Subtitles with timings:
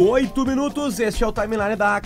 [0.00, 2.00] Oito minutos, este é o timeline da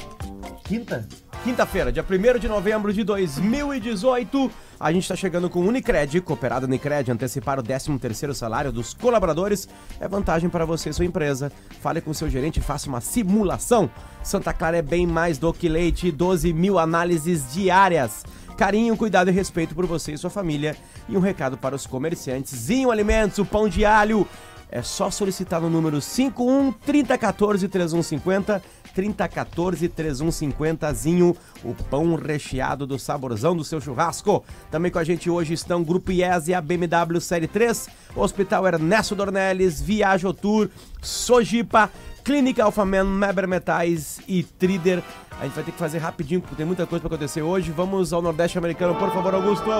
[0.64, 1.06] quinta?
[1.44, 4.50] Quinta-feira, dia 1 de novembro de 2018.
[4.80, 9.68] A gente está chegando com Unicred, cooperado Unicred, antecipar o 13º salário dos colaboradores
[10.00, 11.52] é vantagem para você e sua empresa.
[11.82, 13.90] Fale com seu gerente e faça uma simulação.
[14.22, 18.24] Santa Clara é bem mais do que leite, 12 mil análises diárias.
[18.56, 20.74] Carinho, cuidado e respeito por você e sua família.
[21.10, 22.56] E um recado para os comerciantes.
[22.56, 24.26] Zinho Alimentos, o pão de alho
[24.72, 28.62] é só solicitar no número 51 3014 3150
[28.94, 34.44] 3014 3150 Zinho, o pão recheado do saborzão do seu churrasco.
[34.70, 39.14] Também com a gente hoje estão Grupo IES e a BMW Série 3, Hospital Ernesto
[39.14, 40.68] Dornelles, Viajo Tour,
[41.00, 41.90] Sojipa,
[42.24, 45.02] Clínica Alphaman, Meber Metais e Trider.
[45.38, 47.70] A gente vai ter que fazer rapidinho porque tem muita coisa para acontecer hoje.
[47.72, 49.70] Vamos ao Nordeste Americano, por favor, Augusto.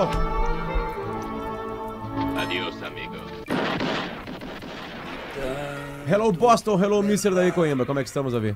[2.37, 3.22] Adiós, amigo.
[6.05, 7.33] Hello Boston, hello Mr.
[7.33, 8.55] Daí Coimbra, como é que estamos, Davi?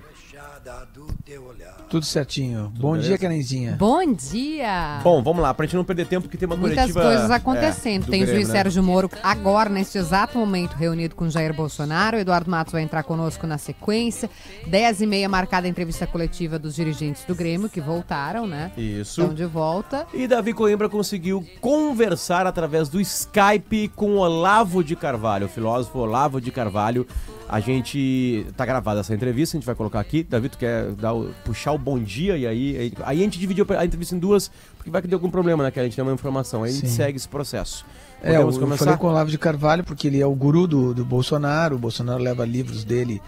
[1.90, 2.72] Tudo certinho.
[2.78, 3.08] Bom beleza?
[3.08, 3.75] dia, Kenenzinha.
[3.80, 5.00] Bom dia!
[5.03, 7.02] Bom, vamos lá, pra gente não perder tempo, porque tem uma Muitas coletiva...
[7.02, 8.06] coisas é, acontecendo.
[8.06, 8.53] do Tem o juiz né?
[8.56, 12.17] Sérgio Moro agora, neste exato momento, reunido com Jair Bolsonaro.
[12.17, 14.30] O Eduardo Matos vai entrar conosco na sequência.
[14.67, 18.72] 10 e meia marcada a entrevista coletiva dos dirigentes do Grêmio, que voltaram, né?
[18.78, 19.22] Isso.
[19.22, 20.06] Estão de volta.
[20.14, 26.42] E Davi Coimbra conseguiu conversar através do Skype com Olavo de Carvalho, o filósofo Olavo
[26.42, 27.08] de Carvalho.
[27.50, 30.22] A gente tá gravada essa entrevista, a gente vai colocar aqui.
[30.23, 33.40] Davi, tu quer dar o- puxar o bom dia e aí, aí, aí a gente
[33.40, 35.72] dividiu a entrevista em duas, porque vai que deu algum problema, né?
[35.72, 36.64] Que a gente tem uma informação.
[36.64, 36.95] Aí a gente Sim.
[36.95, 37.86] segue esse processo.
[38.22, 38.84] É, eu, Podemos eu começar?
[38.86, 41.75] falei com o Olavo de Carvalho porque ele é o guru do, do Bolsonaro.
[41.78, 43.22] O Bolsonaro leva livros dele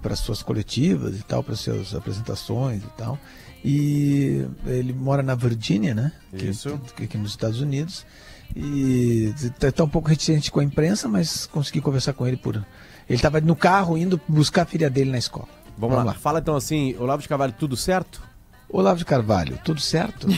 [0.00, 3.18] para suas coletivas e tal, para suas apresentações e tal.
[3.64, 6.12] E ele mora na Virgínia, né?
[6.36, 6.78] Que- Isso.
[6.96, 8.06] Que, aqui nos Estados Unidos.
[8.54, 12.64] E está um pouco reticente com a imprensa, mas consegui conversar com ele por.
[13.08, 15.48] Ele estava no carro indo buscar a filha dele na escola.
[15.78, 16.14] Vamos, lá.
[16.14, 18.22] Fala então assim, Olavo de Carvalho, tudo certo?
[18.68, 20.26] Olavo de Carvalho, tudo certo?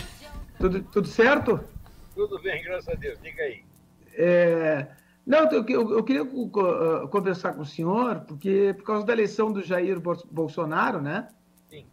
[0.59, 1.61] Tudo, tudo certo?
[2.17, 3.17] Tudo bem, graças a Deus.
[3.23, 3.63] Diga aí.
[4.15, 4.89] É,
[5.25, 9.53] não, eu, eu- eu queria ah, conversar com o senhor, porque por causa da eleição
[9.53, 11.29] do Jair Bol- Bolsonaro, né?
[11.71, 11.87] Sim.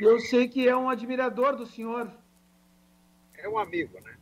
[0.00, 2.08] Eu sei que é um admirador do senhor.
[3.36, 4.12] É um amigo, né?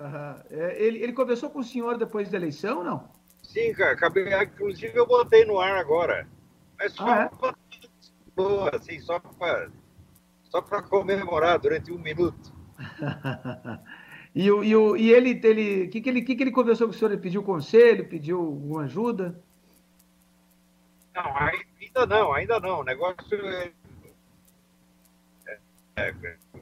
[0.00, 0.42] Aham.
[0.50, 3.10] É, ele, ele conversou com o senhor depois da eleição, não?
[3.48, 3.92] Sim, cara.
[3.92, 6.28] Acabei, inclusive, eu botei no ar agora.
[6.78, 7.52] Mas só Ah, é?
[8.36, 9.70] boa, assim, só para
[10.44, 12.52] só pra comemorar durante um minuto.
[14.34, 16.94] e, o- e, o- e ele, ele, que que ele, que que ele conversou com
[16.94, 17.10] o senhor?
[17.12, 19.42] Ele pediu conselho, pediu alguma ajuda?
[21.14, 22.80] Não, ainda não, ainda não.
[22.80, 23.72] O negócio é.
[25.96, 26.14] é,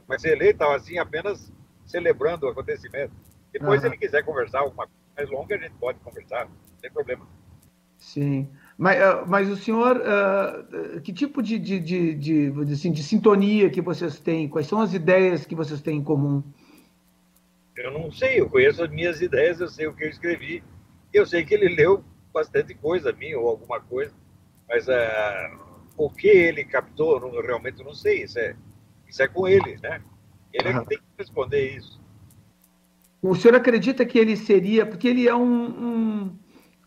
[0.08, 1.53] é ser eleito, estava assim, apenas
[1.84, 3.12] celebrando o acontecimento.
[3.53, 3.94] Depois, se Aham.
[3.94, 7.27] ele quiser conversar alguma coisa mais longa, a gente pode conversar, não tem problema.
[7.99, 8.49] Sim.
[8.77, 13.71] Mas, ah, mas o senhor, ah, que tipo de, de, de, de, assim, de sintonia
[13.71, 14.49] que vocês têm?
[14.49, 16.43] Quais são as ideias que vocês têm em comum?
[17.77, 20.62] Eu não sei, eu conheço as minhas ideias, eu sei o que eu escrevi,
[21.12, 24.15] eu sei que ele leu bastante coisa minha ou alguma coisa,
[24.69, 25.59] mas ah,
[25.97, 28.54] o que ele captou, eu realmente não sei, isso é,
[29.09, 30.03] isso é com ele, né?
[30.53, 32.00] Ele é que tem que responder isso.
[33.22, 36.38] O senhor acredita que ele seria, porque ele é um, um,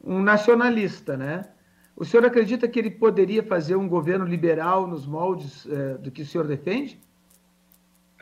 [0.03, 1.49] um nacionalista, né?
[1.95, 6.21] O senhor acredita que ele poderia fazer um governo liberal nos moldes eh, do que
[6.21, 6.97] o senhor defende?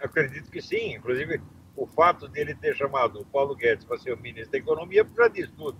[0.02, 1.40] Acredito que sim, inclusive
[1.76, 5.28] o fato dele ter chamado o Paulo Guedes para ser o ministro da Economia já
[5.28, 5.78] diz tudo.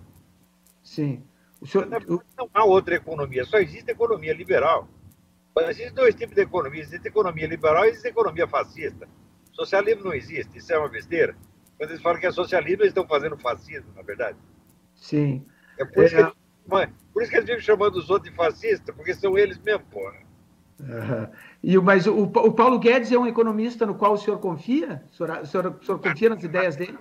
[0.84, 1.24] Sim.
[1.60, 4.88] O senhor, Não há outra economia, só existe economia liberal.
[5.54, 9.08] Mas existem dois tipos de economia: existe economia liberal e existe economia fascista.
[9.52, 11.36] Socialismo não existe, isso é uma besteira.
[11.78, 14.36] Quando eles falam que é socialismo, eles estão fazendo fascismo, na verdade.
[14.94, 15.46] sim.
[15.78, 16.18] É por, isso, É.
[16.18, 16.34] que eles,
[16.66, 19.84] mas- por isso que eles vivem chamando os outros de fascistas, porque são eles mesmo,
[19.86, 20.18] porra.
[20.80, 21.30] Aham.
[21.62, 25.04] E, o- mas o, o Paulo Guedes é um economista no qual o senhor confia?
[25.10, 26.98] O senhor, o senhor- o senhor confia nas ideias dele?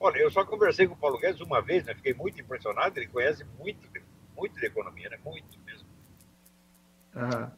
[0.00, 1.94] Olha, eu só conversei com o Paulo Guedes uma vez, né?
[1.94, 3.88] Fiquei muito impressionado, ele conhece muito,
[4.36, 5.18] muito de economia, né?
[5.24, 5.86] Muito mesmo.
[7.14, 7.52] Aham.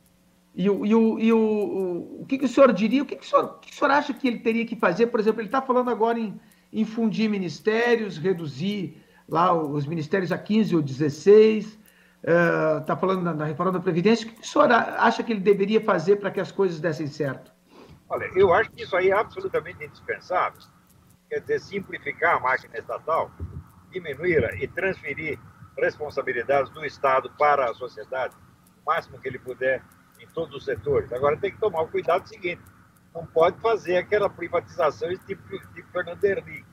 [0.55, 3.03] E, o, e, o, e o, o, que, o senhor diria?
[3.03, 5.07] O que, o senhor, o que o senhor acha que ele teria que fazer?
[5.07, 6.41] Por exemplo, ele está falando agora em,
[6.73, 11.79] em fundir ministérios, reduzir lá os ministérios a 15 ou 16,
[12.81, 14.27] está falando na, na reforma da Previdência.
[14.27, 17.53] O que, o senhor acha que ele deveria fazer para que as coisas dessem certo?
[18.09, 20.61] Olha, eu acho que isso aí é absolutamente indispensável.
[21.29, 23.31] Quer dizer, simplificar a máquina estatal,
[23.93, 25.39] diminuí-la e transferir
[25.79, 28.35] responsabilidades do Estado para a sociedade,
[28.83, 29.81] o máximo que ele puder,
[30.21, 31.13] em todos os setores.
[31.13, 32.61] Agora tem que tomar o cuidado seguinte:
[33.15, 35.43] não pode fazer aquela privatização tipo,
[35.75, 36.65] tipo Fernando Henrique,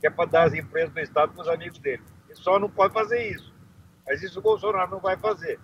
[0.00, 2.02] que é para dar as empresas do Estado para os amigos dele.
[2.26, 3.54] Ele só não pode fazer isso.
[4.06, 5.58] Mas isso o Bolsonaro não vai fazer.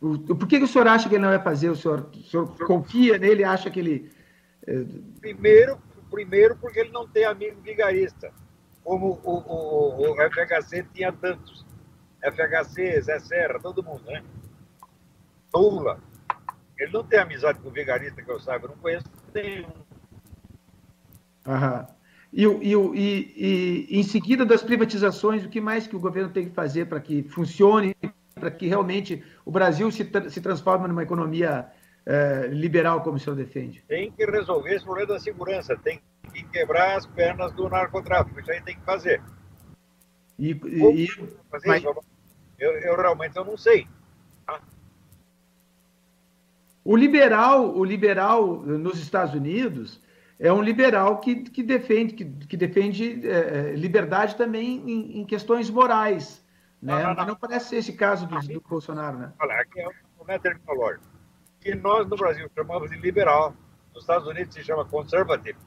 [0.00, 1.68] O, por que, que, o senhor acha que ele não vai fazer?
[1.68, 4.10] O senhor, o senhor confia nele, acha que ele.
[4.66, 4.84] É...
[5.20, 5.78] Primeiro,
[6.10, 8.32] primeiro, porque ele não tem amigo vigarista,
[8.82, 11.66] como o, o, o FHC tinha tantos.
[12.22, 14.22] FHC, Zé Serra, todo mundo, né?
[15.58, 16.00] Lula.
[16.78, 19.68] Ele não tem amizade com vigarista que eu saiba, eu não conheço nenhum.
[21.46, 21.86] Aham.
[22.32, 26.48] E, e, e, e, em seguida das privatizações, o que mais que o governo tem
[26.48, 27.94] que fazer para que funcione,
[28.34, 31.68] para que realmente o Brasil se, se transforme numa economia
[32.06, 33.84] é, liberal, como o senhor defende?
[33.88, 36.00] Tem que resolver esse problema da segurança, tem
[36.32, 39.20] que quebrar as pernas do narcotráfico, isso aí tem que fazer.
[40.38, 41.06] E, e
[41.50, 41.84] fazer mas...
[41.84, 43.86] eu, eu, realmente eu não sei.
[44.46, 44.60] Tá?
[46.90, 50.02] O liberal, o liberal nos Estados Unidos
[50.40, 55.24] é um liberal que, que defende, que, que defende é, é liberdade também em, em,
[55.24, 56.44] questões morais.
[56.82, 56.92] Né?
[56.92, 57.26] Não, não, não.
[57.26, 59.32] não, parece ser esse caso do, do Bolsonaro, né?
[59.40, 61.06] Olha, aqui é um terminológico.
[61.60, 63.54] Que nós no Brasil chamamos de liberal,
[63.94, 65.58] nos Estados Unidos se chama conservative.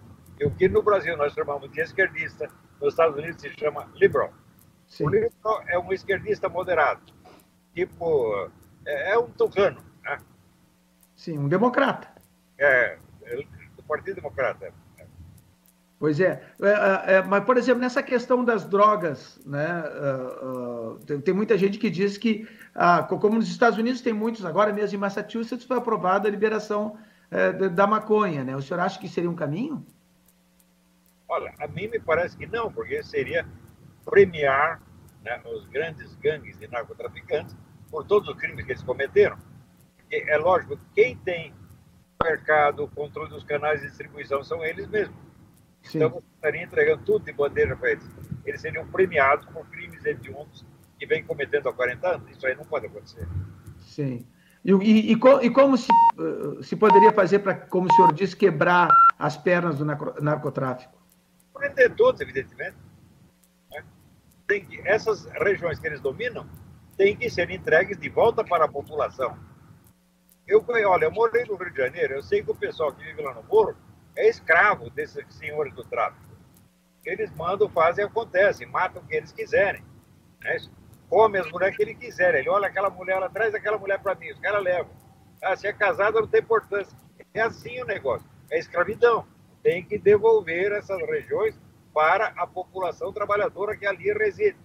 [0.42, 2.50] E o que no Brasil nós chamamos de esquerdista,
[2.82, 4.34] nos Estados Unidos se chama liberal.
[4.90, 5.06] Sim.
[5.06, 7.02] O liberal é um esquerdista moderado.
[7.74, 8.50] Tipo,
[8.86, 9.80] é, é um tucano.
[10.04, 10.18] Né?
[11.24, 12.10] Sim, um democrata.
[12.58, 12.98] É,
[13.78, 14.74] do Partido Democrata.
[15.98, 16.44] Pois é.
[16.62, 21.34] é, é, é mas, por exemplo, nessa questão das drogas, né, uh, uh, tem, tem,
[21.34, 25.00] muita gente que diz que, uh, como nos Estados Unidos tem muitos, agora mesmo em
[25.00, 26.98] Massachusetts foi aprovada a liberação
[27.74, 28.56] da maconha, né?
[28.56, 29.84] O senhor acha que seria um caminho?
[31.28, 33.44] Olha, a mim me parece que não, porque seria
[34.06, 34.80] premiar
[35.24, 37.56] né, os grandes gangues de narcotraficantes
[37.90, 39.36] por todos os crimes que eles cometeram.
[40.30, 41.54] É lógico, quem tem
[42.24, 45.18] mercado, o controle dos canais de distribuição são eles mesmos.
[45.82, 45.98] Sim.
[45.98, 48.10] Então, você estaria entregando tudo de bandeja para eles.
[48.46, 50.66] Eles seriam premiados por crimes hediondos
[50.98, 52.32] que vem cometendo há 40 anos.
[52.32, 53.28] Isso aí não pode acontecer.
[53.80, 54.26] Sim.
[54.64, 58.36] E, e, e, e como se, eh, se poderia fazer para, como o senhor disse,
[58.36, 58.88] quebrar
[59.20, 60.98] as pernas do narcotráfico?
[61.54, 62.78] Prender todos, evidentemente.
[63.70, 63.84] Né?
[64.48, 66.48] Tem que, essas regiões que eles dominam
[66.96, 69.38] têm que ser entregues de volta para a população
[70.48, 73.22] eu, olha, eu morei no Rio de Janeiro, eu sei que o pessoal que vive
[73.22, 73.76] lá no Morro
[74.16, 76.24] é escravo desses senhores do tráfico.
[77.06, 79.84] Eles mandam, fazem, acontece, matam o que eles quiserem.
[80.42, 80.58] Né?
[81.10, 82.34] Come as mulheres que ele quiser.
[82.36, 84.92] Ele olha aquela mulher, ela traz aquela mulher para mim, os caras levam.
[85.42, 86.98] Ah, se é casada, não tem importância.
[87.34, 88.28] É assim o negócio.
[88.50, 89.26] É escravidão.
[89.62, 91.60] Tem que devolver essas regiões
[91.94, 94.58] para a população trabalhadora que ali reside.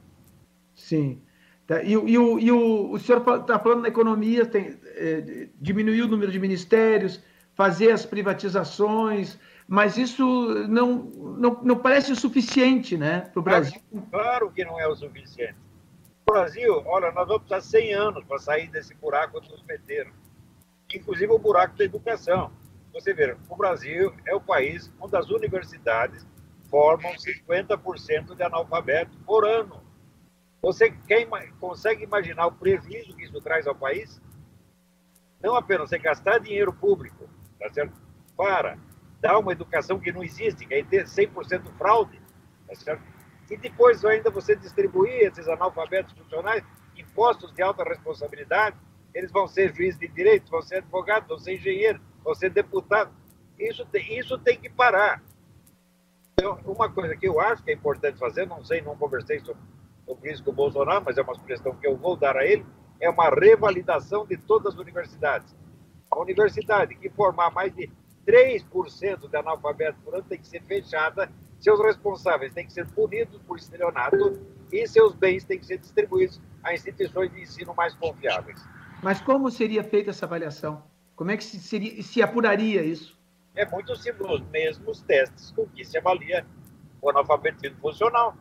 [0.74, 1.22] Sim.
[1.68, 1.82] Tá?
[1.82, 6.08] E, e, o, e o, o senhor está falando na economia, tem, é, diminuir o
[6.08, 7.22] número de ministérios,
[7.54, 9.38] fazer as privatizações,
[9.68, 10.24] mas isso
[10.66, 10.94] não,
[11.36, 13.78] não, não parece o suficiente né, para o Brasil.
[14.10, 15.56] Claro que não é o suficiente.
[16.26, 20.10] O Brasil, olha, nós vamos precisar 100 anos para sair desse buraco que nos meteram.
[20.94, 22.50] Inclusive o buraco da educação.
[22.94, 26.26] Você vê, o Brasil é o país onde as universidades
[26.70, 29.82] formam 50% de analfabetos por ano.
[30.60, 31.26] Você quer,
[31.60, 34.20] consegue imaginar o prejuízo que isso traz ao país?
[35.40, 37.28] Não apenas você gastar dinheiro público,
[37.58, 37.94] tá certo?
[38.36, 38.76] Para
[39.20, 42.20] dar uma educação que não existe, que é ter 100% fraude,
[42.66, 43.02] tá certo?
[43.48, 46.64] E depois ainda você distribuir esses analfabetos funcionais,
[46.96, 48.76] impostos de alta responsabilidade,
[49.14, 53.14] eles vão ser juízes de direito, vão ser advogados, vão ser engenheiros, vão ser deputados.
[53.58, 55.22] Isso tem, isso tem que parar.
[56.32, 59.60] Então, uma coisa que eu acho que é importante fazer, não sei, não conversei sobre
[60.08, 62.64] o Bolsonaro, mas é uma sugestão que eu vou dar a ele,
[63.00, 65.54] é uma revalidação de todas as universidades.
[66.10, 67.90] A universidade que formar mais de
[68.26, 73.40] 3% de analfabetos por ano tem que ser fechada, seus responsáveis têm que ser punidos
[73.42, 74.40] por estelionato
[74.72, 78.62] e seus bens têm que ser distribuídos a instituições de ensino mais confiáveis.
[79.02, 80.82] Mas como seria feita essa avaliação?
[81.14, 83.18] Como é que se, seria, se apuraria isso?
[83.54, 86.46] É muito simples, os mesmos testes com que se avalia
[87.00, 88.36] o analfabetismo funcional.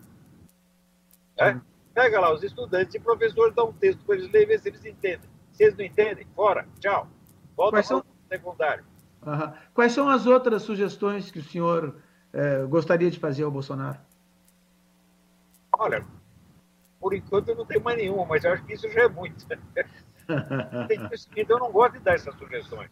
[1.38, 1.62] Né?
[1.94, 4.86] Pega lá, os estudantes e professores dão um texto para eles lerem, ver se eles
[4.86, 5.30] entendem.
[5.52, 7.08] Se eles não entendem, fora, tchau.
[7.56, 8.04] Volta Quais são...
[8.30, 8.86] secundário.
[9.26, 9.54] Uhum.
[9.74, 11.96] Quais são as outras sugestões que o senhor
[12.32, 13.98] eh, gostaria de fazer ao Bolsonaro?
[15.74, 16.06] Olha,
[17.00, 19.46] por enquanto eu não tenho mais nenhuma, mas eu acho que isso já é muito.
[21.36, 22.90] então eu não gosto de dar essas sugestões,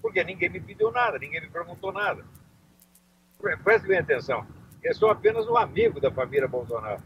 [0.00, 2.24] porque ninguém me pediu nada, ninguém me perguntou nada.
[3.62, 4.46] Preste bem atenção,
[4.82, 7.02] eu sou apenas um amigo da família Bolsonaro.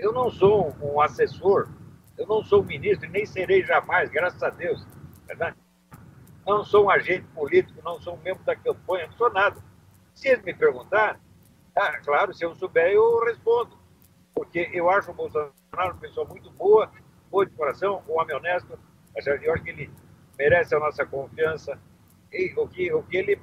[0.00, 1.68] Eu não sou um assessor,
[2.16, 4.86] eu não sou ministro e nem serei jamais, graças a Deus.
[5.26, 5.56] Verdade?
[6.46, 9.60] Não sou um agente político, não sou um membro da campanha, não sou nada.
[10.14, 11.20] Se eles me perguntarem,
[11.76, 13.76] ah, claro, se eu souber, eu respondo.
[14.34, 16.90] Porque eu acho o Bolsonaro uma pessoa muito boa,
[17.28, 18.78] boa de coração, um homem honesto.
[19.16, 19.90] Eu acho que ele
[20.38, 21.76] merece a nossa confiança.
[22.32, 23.40] E o que, o que ele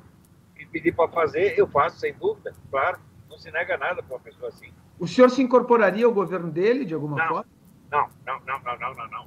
[0.55, 2.99] me pedir para fazer, eu faço, sem dúvida, claro.
[3.29, 4.73] Não se nega nada para uma pessoa assim.
[4.99, 7.27] O senhor se incorporaria ao governo dele, de alguma Não.
[7.27, 7.45] forma?
[7.91, 9.25] Não, não, não, não, não, não, não.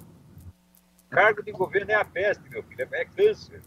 [1.10, 3.62] Cargo de governo é a peste, meu filho, é câncer.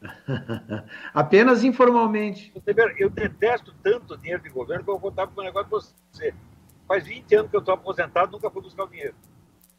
[1.12, 2.52] Apenas informalmente.
[2.98, 6.34] Eu detesto tanto dinheiro de governo que eu vou contar para um negócio para você.
[6.88, 9.14] Faz 20 anos que eu estou aposentado, nunca fui buscar o dinheiro.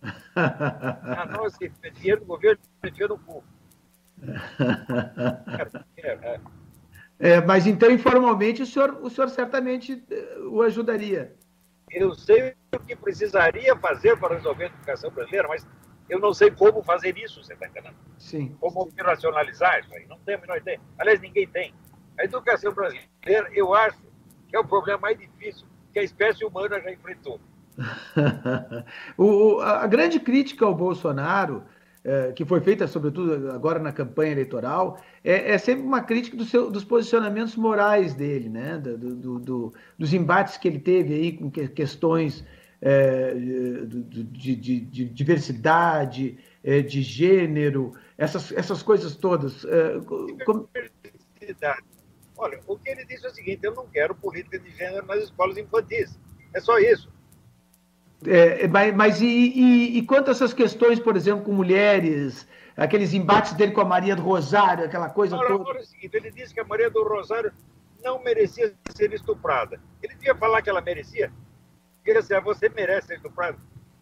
[0.33, 3.43] Ah, não, esse dinheiro do governo enfia no cu.
[5.97, 6.39] É, é,
[7.19, 11.35] É, mas então, informalmente, o senhor, o senhor certamente eh, o ajudaria.
[11.93, 15.67] Eu sei o que precisaria fazer para resolver a educação brasileira, mas
[16.09, 17.95] eu não sei como fazer isso, você está entendendo?
[18.17, 18.55] Sim.
[18.59, 20.05] Como operacionalizar isso aí.
[20.07, 20.79] Não tenho a menor ideia.
[20.97, 21.73] Aliás, ninguém tem.
[22.19, 23.97] A educação brasileira, eu acho
[24.47, 27.39] que é o problema mais difícil que a espécie humana já enfrentou.
[29.17, 31.63] o, a grande crítica ao Bolsonaro,
[32.03, 36.45] eh, que foi feita, sobretudo agora na campanha eleitoral, é, é sempre uma crítica do
[36.45, 38.77] seu- dos posicionamentos morais dele, né?
[38.77, 42.43] Do- do- do- dos embates que ele teve aí com que- questões
[42.81, 49.63] do- de, de- de diversidade, eh, de gênero, essas, essas coisas todas.
[50.07, 50.67] Co- como-.
[52.37, 55.23] Olha, o que ele disse é o seguinte: eu não quero política de gênero nas
[55.23, 56.19] escolas infantis.
[56.53, 57.09] É só isso.
[58.27, 62.47] É, mas mas e, e- e quanto a essas questões, por exemplo, com mulheres,
[62.77, 65.61] aqueles embates dele com a Maria do Rosário, aquela coisa Agora, toda.
[65.63, 67.51] agora é o seguinte: ele disse que a Maria do Rosário
[68.03, 69.79] não merecia ser estuprada.
[70.03, 71.31] Ele devia falar que ela merecia.
[71.97, 73.57] Porque assim, você merece ser estuprada.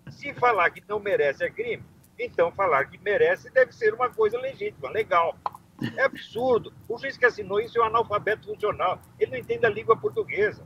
[0.09, 1.83] Se falar que não merece é crime,
[2.17, 5.37] então falar que merece deve ser uma coisa legítima, legal.
[5.95, 6.73] É absurdo.
[6.89, 8.99] O juiz que assinou isso é um analfabeto funcional.
[9.17, 10.65] Ele não entende a língua portuguesa.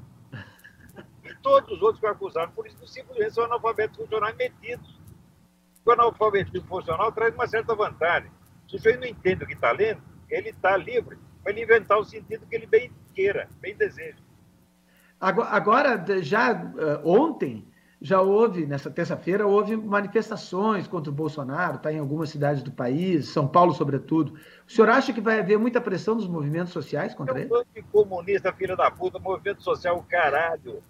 [1.24, 5.00] E todos os outros que acusaram por isso simplesmente são analfabetos funcionais metidos.
[5.86, 8.32] O analfabetismo funcional traz uma certa vantagem.
[8.70, 11.98] Se o juiz não entende o que está lendo, ele está livre para ele inventar
[12.00, 14.18] o sentido que ele bem queira, bem deseja.
[15.20, 17.66] Agora, já eh, ontem,
[18.02, 23.28] já houve, nessa terça-feira, houve manifestações contra o Bolsonaro, está em algumas cidades do país,
[23.30, 24.34] São Paulo, sobretudo.
[24.68, 27.48] O senhor acha que vai haver muita pressão dos movimentos sociais É contra um ele?
[27.48, 30.84] bando de comunista, filha da puta, movimento social, caralho.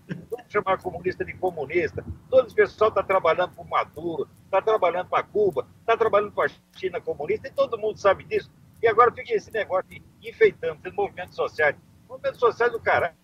[0.53, 2.05] Chamar comunista de comunista.
[2.29, 6.77] Todo esse pessoal está trabalhando para Maduro, está trabalhando para Cuba, está trabalhando para a
[6.77, 8.51] China comunista, e todo mundo sabe disso.
[8.79, 11.75] E agora fica esse negócio de enfeitando esses movimentos sociais.
[12.07, 13.15] Movimentos sociais do caralho.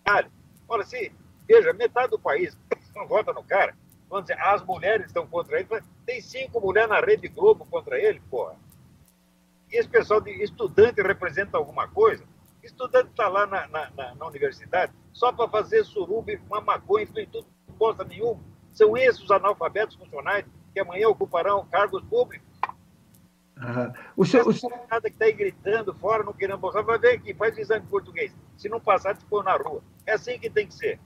[0.68, 1.12] Olha, se,
[1.46, 2.58] veja, metade do país
[2.96, 3.76] não vota no cara.
[4.08, 5.68] Vamos dizer, as mulheres estão contra ele.
[6.04, 8.56] Tem cinco mulheres na Rede Globo contra ele, porra.
[9.70, 12.24] E esse pessoal de estudante representa alguma coisa?
[12.62, 17.06] Estudante está lá na, na, na- na universidade só para fazer suruba e fumar maconha,
[17.06, 17.46] não tudo
[17.78, 18.40] bosta nenhuma.
[18.72, 22.46] São esses os analfabetos funcionais que amanhã ocuparão cargos públicos.
[23.56, 26.98] Ah, o senhor, o senhor- Nada que está aí gritando fora, não querendo Bolsonaro, vai
[26.98, 28.34] ver aqui, faz exame de português.
[28.56, 29.82] Se não passar, te põe na rua.
[30.06, 30.98] É assim que tem que ser.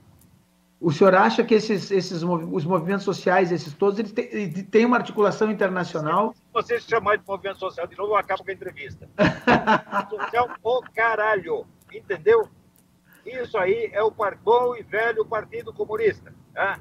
[0.79, 5.49] O senhor acha que esses, esses os movimentos sociais, esses todos, eles têm, uma articulação
[5.49, 6.33] internacional?
[6.33, 9.09] Se você chamar de movimento social de novo, eu acabo com a entrevista.
[10.09, 12.49] social o caralho, entendeu?
[13.25, 14.11] Isso aí é o
[14.43, 16.33] bom e velho Partido Comunista.
[16.53, 16.79] Tá?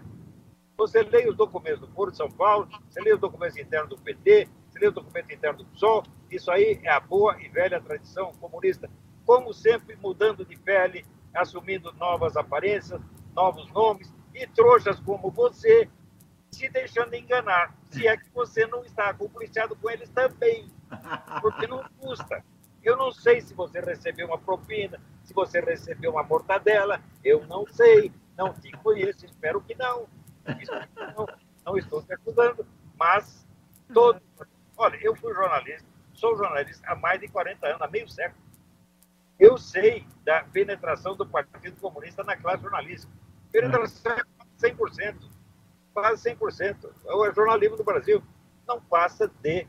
[0.77, 3.97] Você lê os documentos do Foro de São Paulo, você lê os documentos internos do
[3.97, 7.81] PT, você lê os documentos internos do PSOL, isso aí é a boa e velha
[7.81, 8.91] tradição comunista.
[9.25, 13.01] Como sempre, mudando de pele, assumindo novas aparências,
[13.35, 15.88] novos nomes, e trouxas como você
[16.50, 20.71] se deixando enganar, se é que você não está compliciado com eles também,
[21.41, 22.45] porque não custa.
[22.83, 27.67] Eu não sei se você recebeu uma propina, se você recebeu uma mortadela, eu não
[27.67, 30.07] sei, não te conheço, espero que não.
[31.17, 31.26] Não,
[31.64, 33.47] não estou te acusando, mas
[33.93, 34.21] todo.
[34.76, 38.45] Olha, eu fui jornalista, sou jornalista há mais de 40 anos, há meio século.
[39.38, 43.12] Eu sei da penetração do Partido Comunista na classe jornalística.
[43.61, 44.23] Penetração é
[44.68, 45.14] 100%,
[45.92, 46.90] quase 100%.
[47.06, 48.20] É o jornalismo do Brasil.
[48.66, 49.66] Não passa de,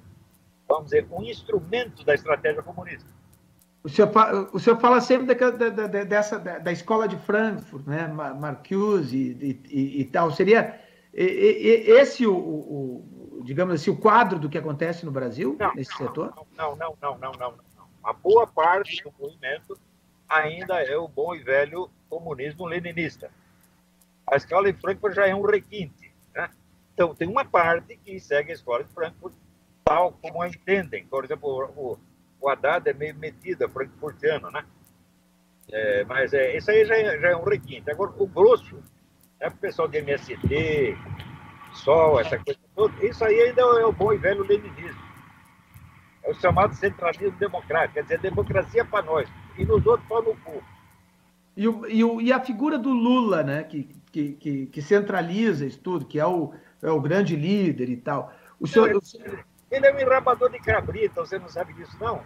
[0.67, 3.07] vamos dizer, um instrumento da estratégia comunista.
[3.83, 4.09] O senhor,
[4.51, 8.07] o senhor fala sempre da, da- da- dessa, da, da escola de Frankfurt, né?
[8.07, 10.31] Ma- Marcuse e, e- e tal.
[10.31, 10.81] Seria
[11.13, 16.33] esse o, o- digamos assim, o quadro do que acontece no Brasil, nesse setor?
[16.57, 17.85] Não, não, não, não, não, não.
[18.03, 19.77] A boa parte do movimento
[20.27, 23.29] ainda é o bom e velho comunismo leninista.
[24.31, 26.11] A escola de Frankfurt já é um requinte.
[26.33, 26.49] Né?
[26.93, 29.33] Então, tem uma parte que segue a escola de Frankfurt
[29.83, 31.05] tal como a entendem.
[31.05, 31.97] Por exemplo, o,
[32.41, 34.65] o Haddad é meio metido, é frankfurtiano, né?
[35.71, 37.89] É, mas é, isso aí já é, já é um requinte.
[37.89, 38.81] Agora, o grosso,
[39.39, 40.97] é o pessoal de MST,
[41.73, 45.03] Sol, essa coisa toda, isso aí ainda é o bom e velho leninismo.
[46.23, 49.29] É o chamado centralismo democrático, quer dizer, democracia para nós.
[49.57, 50.63] E nos outros, pau no cu.
[51.55, 56.05] E, e, e, a figura do Lula, né, que, que, que, que, centraliza isso tudo,
[56.05, 58.33] que é o, é o grande líder e tal.
[58.57, 58.99] O senhor, ele,
[59.69, 62.23] ele é um enrabador de cabrita, você não sabe disso, não?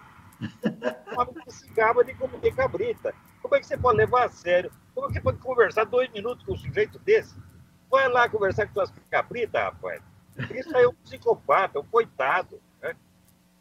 [1.18, 3.12] Homem que se gaba de comer cabrita.
[3.42, 4.72] Como é que você pode levar a sério?
[4.94, 7.36] Como é que você pode conversar dois minutos com um sujeito desse?
[7.90, 10.04] Vai lá conversar com suas cabritas, rapaz.
[10.54, 12.62] Isso aí é um psicopata, um coitado.
[12.84, 12.96] Né?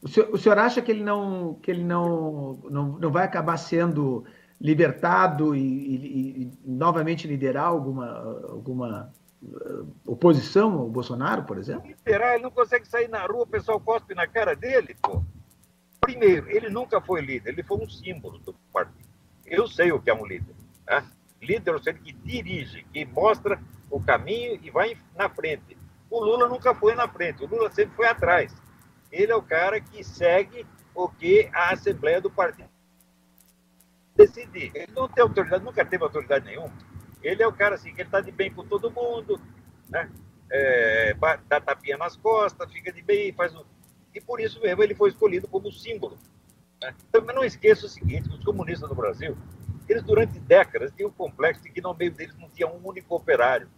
[0.02, 3.56] O, senhor, o senhor acha que ele não, que ele não, não, não vai acabar
[3.56, 4.26] sendo
[4.60, 8.08] libertado e, e, e novamente liderar alguma,
[8.50, 9.12] alguma
[9.42, 11.86] uh, oposição ao Bolsonaro, por exemplo?
[11.86, 15.22] Liderar, ele não consegue sair na rua, o pessoal cospe na cara dele, pô.
[16.00, 19.08] Primeiro, ele nunca foi líder, ele foi um símbolo do partido.
[19.46, 20.54] Eu sei o que é um líder.
[20.86, 21.04] Né?
[21.40, 23.60] Líder é o que dirige, que mostra
[23.90, 25.76] o caminho e vai na frente.
[26.10, 28.54] O Lula nunca foi na frente, o Lula sempre foi atrás.
[29.12, 32.68] Ele é o cara que segue o que a Assembleia do Partido
[34.18, 34.72] decidir.
[34.74, 36.72] Ele não tem autoridade, nunca teve autoridade nenhuma.
[37.22, 39.40] Ele é o cara assim, que ele está de bem com todo mundo,
[39.88, 40.10] né?
[40.50, 41.14] É,
[41.48, 43.64] dá tapinha nas costas, fica de bem, faz um...
[44.14, 46.18] E por isso mesmo ele foi escolhido como símbolo.
[46.82, 46.94] Né?
[47.12, 49.36] Também não esqueça o seguinte, os comunistas do Brasil,
[49.88, 53.14] eles durante décadas tinham um complexo de que no meio deles não tinha um único
[53.14, 53.68] operário.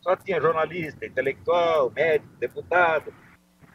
[0.00, 3.12] Só tinha jornalista, intelectual, médico, deputado.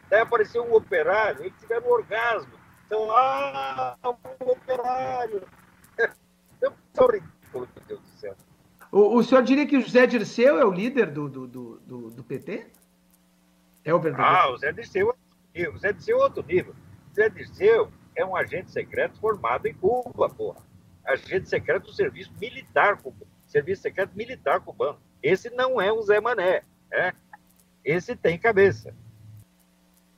[0.08, 2.52] Daí apareceu um operário, eles tiveram um orgasmo.
[2.86, 5.42] Então, ah, um operário.
[7.52, 8.36] Meu Deus do céu.
[8.90, 12.24] O, o senhor diria que o José Dirceu é o líder do, do, do, do,
[12.24, 12.66] PT?
[13.84, 14.36] É o verdadeiro?
[14.36, 15.14] Ah, o Zé Dirceu
[15.54, 16.74] é o Zé Dirceu é outro nível.
[17.10, 20.60] O Zé Dirceu é um agente secreto formado em Cuba, porra.
[21.04, 23.30] Agente secreto do serviço militar cubano.
[23.46, 24.98] Serviço secreto militar cubano.
[25.22, 26.62] Esse não é um Zé Mané.
[26.92, 27.12] É?
[27.84, 28.94] Esse tem cabeça.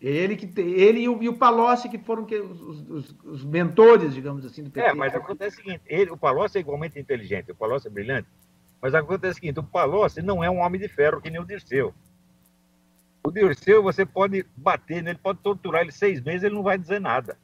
[0.01, 4.13] Ele, que ele e o, e o Palocci, que foram que, os, os, os, mentores,
[4.13, 4.89] digamos assim, do PT.
[4.89, 8.29] É, mas acontece o seguinte: ele, o Palocci é igualmente inteligente, o Palocci é brilhante,
[8.81, 11.47] mas acontece o seguinte: o Palocci não é um homem de ferro que nem o
[11.47, 11.95] Dirceu.
[13.25, 17.01] O Dirceu, você pode bater nele, pode torturar ele seis meses, ele não vai dizer
[17.01, 17.39] nada.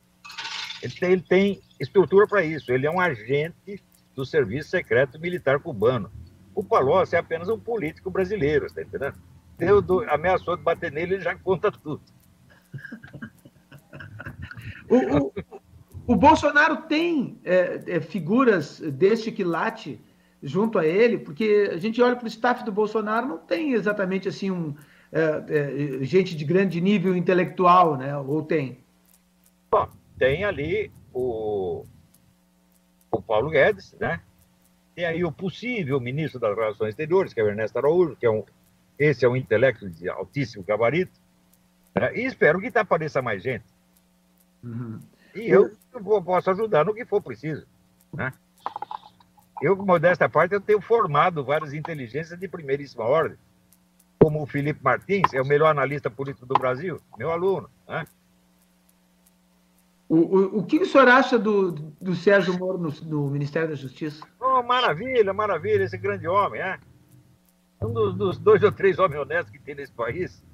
[0.82, 2.70] Ele tem, ele tem estrutura para isso.
[2.70, 3.82] Ele é um agente
[4.14, 6.10] do Serviço Secreto Militar Cubano.
[6.54, 9.16] O Palocci é apenas um político brasileiro, está entendendo?
[9.56, 12.02] Deus ameaçou de bater nele, ele já conta tudo.
[14.88, 15.32] O, o,
[16.06, 20.00] o, Bolsonaro tem é, é, figuras deste quilate
[20.42, 24.28] junto a ele, porque a gente olha para o staff do Bolsonaro, não tem exatamente
[24.28, 24.74] assim um
[25.12, 28.16] é, é gente de grande nível intelectual, né?
[28.16, 28.78] Ou tem?
[29.70, 31.84] Bom, tem ali o,
[33.10, 34.20] o Paulo Guedes, né?
[34.94, 38.30] Tem aí o possível ministro das Relações Exteriores, que é o Ernesto Araújo, que é
[38.30, 38.44] um,
[38.98, 41.21] esse é um intelecto de altíssimo gabarito.
[41.94, 42.16] Né?
[42.16, 43.64] E espero que apareça mais gente.
[44.62, 45.00] Uhum.
[45.34, 47.66] E eu, eu posso ajudar no que for preciso.
[48.12, 48.32] Né?
[49.60, 53.38] Eu, modesta parte, eu tenho formado várias inteligências de primeiríssima ordem,
[54.18, 57.68] como o Felipe Martins, é o melhor analista político do Brasil, meu aluno.
[57.88, 58.06] Né?
[60.08, 63.74] O, o, o que o senhor acha do, do Sérgio Moro no, no Ministério da
[63.74, 64.26] Justiça?
[64.38, 66.78] Oh, maravilha, maravilha, esse grande homem, é?
[67.80, 70.44] Um dos, dos dois ou três homens honestos que tem nesse país.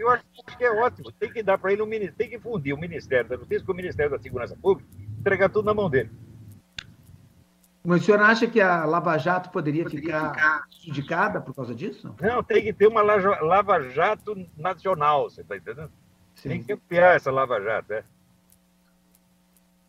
[0.00, 0.24] Eu acho
[0.56, 1.12] que é ótimo.
[1.12, 3.72] Tem que dar para ele um ministério, tem que fundir o Ministério da Justiça com
[3.72, 6.10] o Ministério da Segurança Pública, entregar tudo na mão dele.
[7.84, 12.14] Mas o senhor acha que a Lava Jato poderia, poderia ficar, ficar por causa disso?
[12.18, 15.92] Não, tem que ter uma Lava Jato nacional, você está entendendo?
[16.34, 16.48] Sim.
[16.48, 18.02] Tem que ampliar essa Lava Jato, é.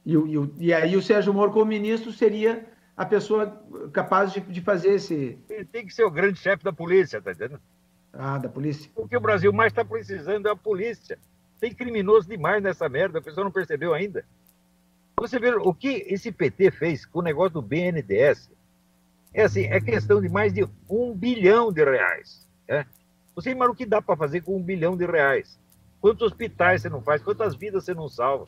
[0.06, 4.60] E, e, e aí o Sérgio Moro, como ministro, seria a pessoa capaz de, de
[4.60, 5.39] fazer esse.
[5.50, 7.62] Ele tem que ser o grande chefe da polícia, tá entendendo?
[8.13, 8.91] Ah, da polícia.
[8.95, 11.17] O que o Brasil mais está precisando é a polícia.
[11.60, 14.26] Tem criminoso demais nessa merda, a pessoa não percebeu ainda.
[15.17, 18.50] Você vê o que esse PT fez com o negócio do BNDES.
[19.34, 22.47] É assim, é questão de mais de um bilhão de reais.
[22.67, 22.86] Né?
[23.36, 25.60] Você imagina o que dá para fazer com um bilhão de reais?
[26.02, 27.21] Quantos hospitais você não faz?
[27.21, 28.45] Quantas vidas você não salva?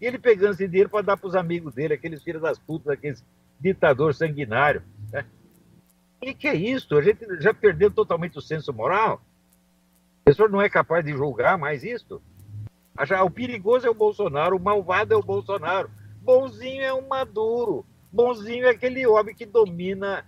[0.00, 2.88] E ele pegando esse dinheiro para dar para os amigos dele, aqueles filhos das putas,
[2.88, 3.24] aqueles
[3.60, 4.82] ditadores sanguinários.
[6.20, 6.96] E que é isso?
[6.96, 9.20] A gente já perdeu totalmente o senso moral?
[10.26, 12.20] O senhor não é capaz de julgar mais isso?
[13.24, 15.90] O perigoso é o Bolsonaro, o malvado é o Bolsonaro.
[16.22, 17.84] Bonzinho é o Maduro.
[18.10, 20.24] Bonzinho é aquele homem que domina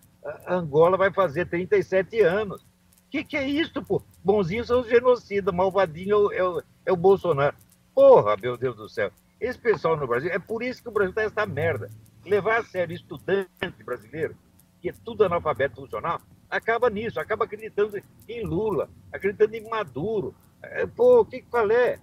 [0.46, 2.60] Angola, vai fazer 37 anos.
[2.62, 4.02] O que, que é isso, pô?
[4.22, 7.56] Bonzinho são os genocidas, malvadinho é o, é o Bolsonaro.
[7.94, 9.10] Porra, meu Deus do céu.
[9.40, 11.90] Esse pessoal no Brasil, é por isso que o Brasil está essa merda.
[12.24, 14.36] Levar a sério estudante brasileiro
[14.80, 20.34] que é tudo analfabeto funcional, acaba nisso, acaba acreditando em Lula, acreditando em Maduro.
[20.62, 22.00] É, pô, que, qual é?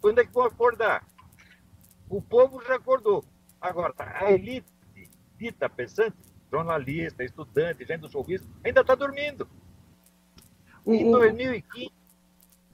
[0.00, 1.06] Quando é que vão acordar?
[2.08, 3.24] O povo já acordou.
[3.60, 4.66] Agora, a elite
[5.36, 6.16] dita pensante,
[6.50, 9.48] jornalista, estudante, gente do showbiz, ainda está dormindo.
[10.86, 11.92] Em 2015,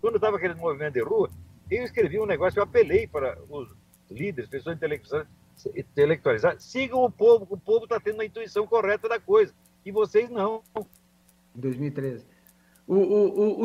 [0.00, 1.30] quando estava aquele movimento de rua,
[1.70, 3.74] eu escrevi um negócio, eu apelei para os
[4.10, 4.76] líderes, pessoas
[5.74, 9.54] intelectualizadas, sigam o povo, o povo está tendo a intuição correta da coisa.
[9.84, 10.62] E vocês não.
[11.54, 12.26] Em 2013.
[12.86, 13.64] O, o,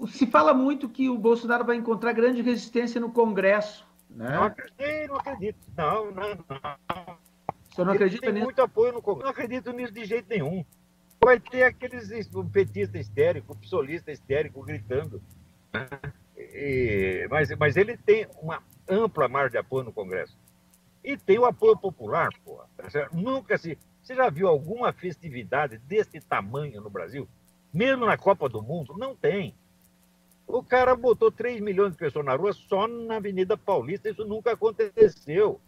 [0.00, 3.86] o, se fala muito que o Bolsonaro vai encontrar grande resistência no Congresso.
[4.08, 4.30] Né?
[4.30, 5.58] Não acredito, não acredito.
[5.76, 7.18] Não, não, não.
[7.74, 8.44] Senhor não acredita tem nisso?
[8.44, 9.24] muito apoio no Congresso.
[9.24, 10.64] Não acredito nisso de jeito nenhum.
[11.22, 12.08] Vai ter aqueles
[12.52, 15.20] petistas histéricos, psolista histérico gritando.
[15.72, 15.88] Né?
[16.36, 20.38] E, mas, mas ele tem uma ampla margem de apoio no Congresso.
[21.06, 22.60] E tem o apoio popular, pô.
[23.12, 23.78] Nunca se.
[24.02, 27.28] Você já viu alguma festividade desse tamanho no Brasil?
[27.72, 28.96] Mesmo na Copa do Mundo?
[28.98, 29.54] Não tem.
[30.48, 34.10] O cara botou 3 milhões de pessoas na rua só na Avenida Paulista.
[34.10, 35.60] Isso nunca aconteceu.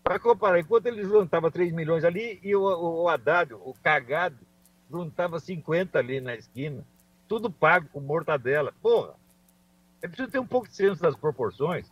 [0.00, 4.38] Para comparar, enquanto ele juntava 3 milhões ali e o, o, o Haddad, o cagado,
[4.88, 6.86] juntava 50 ali na esquina.
[7.26, 8.72] Tudo pago com mortadela.
[8.80, 9.14] Porra,
[10.00, 11.90] é preciso ter um pouco de senso das proporções.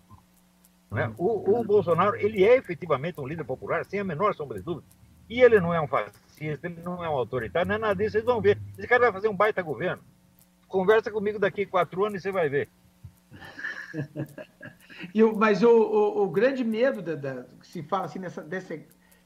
[0.90, 1.12] Né?
[1.18, 4.86] O, o Bolsonaro, ele é efetivamente um líder popular, sem a menor sombra de dúvida.
[5.28, 8.12] E ele não é um fascista, ele não é um autoritário, não é nada disso.
[8.12, 8.58] Vocês vão ver.
[8.78, 10.02] Esse cara vai fazer um baita governo.
[10.66, 12.68] Conversa comigo daqui a quatro anos e você vai ver.
[15.14, 18.78] e mas o, o, o, grande medo da, da, que se fala assim nessa dessa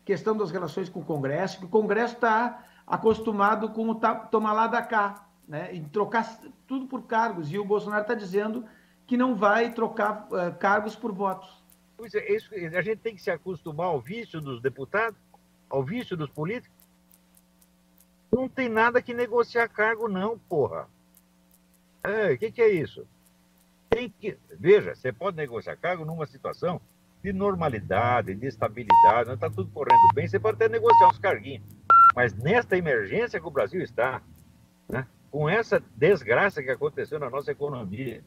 [0.04, 4.52] questão das relações com o Congresso, que o Congresso está acostumado com o tá, tomar
[4.52, 5.72] lá da cá, né?
[5.72, 7.52] E trocar tudo por cargos.
[7.52, 8.64] E o Bolsonaro está dizendo
[9.12, 11.62] que não vai trocar uh, cargos por votos.
[11.98, 15.20] Pois é, isso, a gente tem que se acostumar ao vício dos deputados,
[15.68, 16.74] ao vício dos políticos.
[18.32, 20.88] Não tem nada que negociar cargo, não, porra.
[22.02, 23.06] O é, que, que é isso?
[23.90, 24.38] Tem que.
[24.58, 26.80] Veja, você pode negociar cargo numa situação
[27.22, 31.66] de normalidade, de estabilidade, está tudo correndo bem, você pode até negociar uns carguinhos.
[32.16, 34.22] Mas nesta emergência que o Brasil está,
[34.88, 38.24] né, com essa desgraça que aconteceu na nossa economia,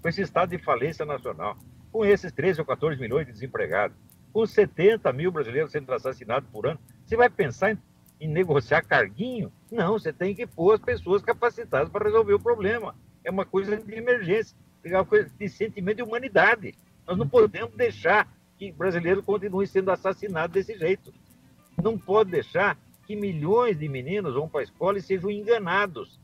[0.00, 1.56] com esse estado de falência nacional,
[1.92, 3.96] com esses 13 ou 14 milhões de desempregados,
[4.32, 7.78] com 70 mil brasileiros sendo assassinados por ano, você vai pensar em,
[8.20, 9.52] em negociar carguinho?
[9.70, 13.76] Não, você tem que pôr as pessoas capacitadas para resolver o problema é uma coisa
[13.76, 16.74] de emergência, é uma coisa de sentimento de humanidade.
[17.06, 21.12] Nós não podemos deixar que brasileiro continue sendo assassinado desse jeito.
[21.82, 26.20] Não pode deixar que milhões de meninos vão para a escola e sejam enganados.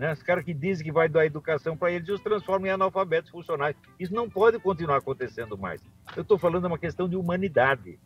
[0.00, 0.14] Né?
[0.14, 3.76] Os caras que dizem que vai dar educação para eles os transformam em analfabetos funcionais.
[3.98, 5.82] Isso não pode continuar acontecendo mais.
[6.16, 7.98] Eu estou falando de uma questão de humanidade.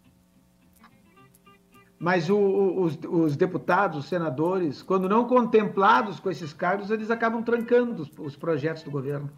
[1.97, 7.45] Mas o, os, os, deputados, os senadores, quando não contemplados com esses cargos, eles acabam
[7.45, 9.31] trancando os, os, projetos do governo.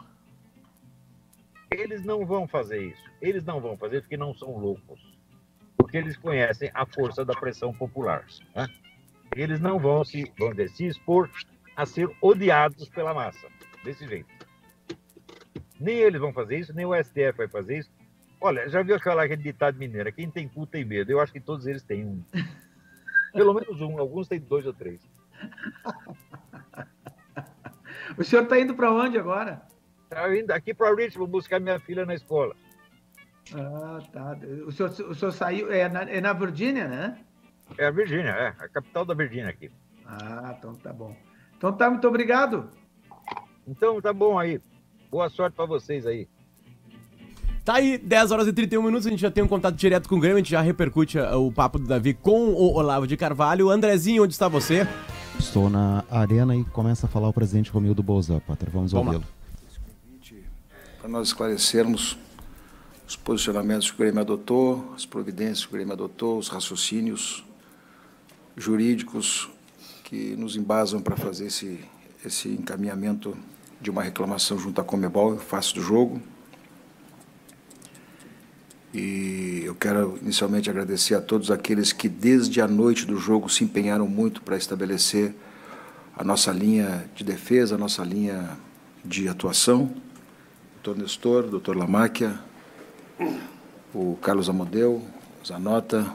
[1.70, 3.04] Eles não vão fazer isso.
[3.20, 4.98] Eles não vão fazer porque não são loucos.
[5.76, 8.24] Porque eles conhecem a força da pressão popular.
[8.54, 8.66] Né?
[9.36, 11.28] Eles não vão se, vão se expor
[11.76, 13.46] a ser odiados pela massa.
[13.84, 14.28] Desse jeito.
[15.78, 17.90] Nem eles vão fazer isso, nem o STF vai fazer isso,
[18.40, 20.12] Olha, já viu aquela ditado mineira?
[20.12, 21.10] Quem tem cu tem medo.
[21.10, 22.22] Eu acho que todos eles têm um.
[23.32, 25.00] Pelo menos um, alguns têm dois ou três.
[28.16, 29.62] O senhor está indo para onde agora?
[30.04, 32.54] Está indo aqui para Richmond buscar minha filha na escola.
[33.54, 34.38] Ah, tá.
[34.66, 35.72] O senhor, o senhor saiu.
[35.72, 37.18] É na, é na Virgínia, né?
[37.76, 38.48] É a Virgínia, é.
[38.48, 39.70] A capital da Virgínia aqui.
[40.06, 41.16] Ah, então tá bom.
[41.56, 42.68] Então tá, muito obrigado.
[43.66, 44.60] Então tá bom aí.
[45.10, 46.28] Boa sorte para vocês aí.
[47.64, 50.14] Tá aí, 10 horas e 31 minutos, a gente já tem um contato direto com
[50.14, 53.16] o Grêmio, a gente já repercute uh, o papo do Davi com o Olavo de
[53.16, 53.70] Carvalho.
[53.70, 54.86] Andrezinho, onde está você?
[55.36, 58.70] Estou na arena e começa a falar o presidente Romildo Bolzan, Pátria.
[58.72, 59.24] Vamos ouvi-lo.
[61.00, 62.16] Para nós esclarecermos
[63.08, 67.44] os posicionamentos que o Grêmio adotou, as providências que o Grêmio adotou, os raciocínios
[68.56, 69.50] jurídicos
[70.06, 71.80] que nos embasam para fazer esse,
[72.24, 73.36] esse encaminhamento
[73.80, 76.22] de uma reclamação junto à Comebol em face do jogo.
[78.94, 83.64] E eu quero inicialmente agradecer a todos aqueles que, desde a noite do jogo, se
[83.64, 85.34] empenharam muito para estabelecer
[86.16, 88.56] a nossa linha de defesa, a nossa linha
[89.04, 89.92] de atuação.
[90.84, 92.38] Doutor Nestor, doutor Lamáquia,
[93.92, 95.02] o Carlos Amodeu,
[95.44, 96.14] Zanota,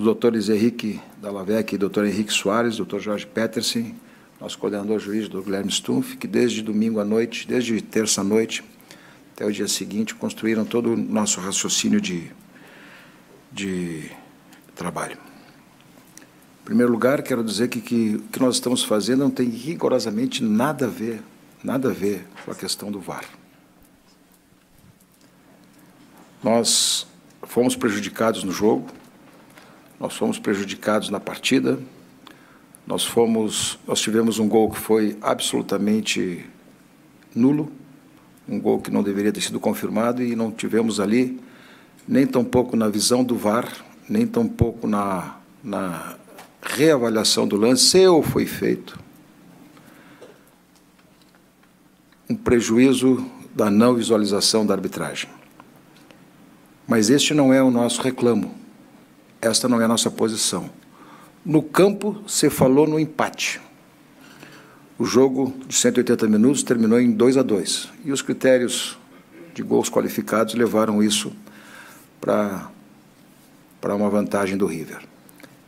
[0.00, 3.94] os doutores Henrique Dallavec doutor Henrique Soares, doutor Jorge Petersen,
[4.40, 8.64] nosso coordenador jurídico, doutor Guilherme Stumpf, que desde domingo à noite, desde terça à noite,
[9.34, 12.32] até o dia seguinte, construíram todo o nosso raciocínio de,
[13.52, 14.10] de
[14.74, 15.18] trabalho.
[16.62, 20.42] Em primeiro lugar, quero dizer que, que o que nós estamos fazendo não tem rigorosamente
[20.42, 21.20] nada a ver,
[21.62, 23.26] nada a ver com a questão do VAR.
[26.42, 27.06] Nós
[27.42, 28.88] fomos prejudicados no jogo,
[30.00, 31.78] nós fomos prejudicados na partida,
[32.86, 36.46] nós fomos, nós tivemos um gol que foi absolutamente
[37.34, 37.70] nulo,
[38.48, 41.38] um gol que não deveria ter sido confirmado e não tivemos ali
[42.08, 43.70] nem tampouco na visão do VAR,
[44.08, 46.16] nem tampouco na, na
[46.62, 48.98] reavaliação do lance, se ou foi feito
[52.28, 55.28] um prejuízo da não visualização da arbitragem.
[56.88, 58.54] Mas este não é o nosso reclamo,
[59.40, 60.70] esta não é a nossa posição.
[61.44, 63.60] No campo, se falou no empate.
[64.98, 68.98] O jogo de 180 minutos terminou em 2 a 2 e os critérios
[69.54, 71.32] de gols qualificados levaram isso
[72.20, 72.70] para
[73.80, 74.98] para uma vantagem do River.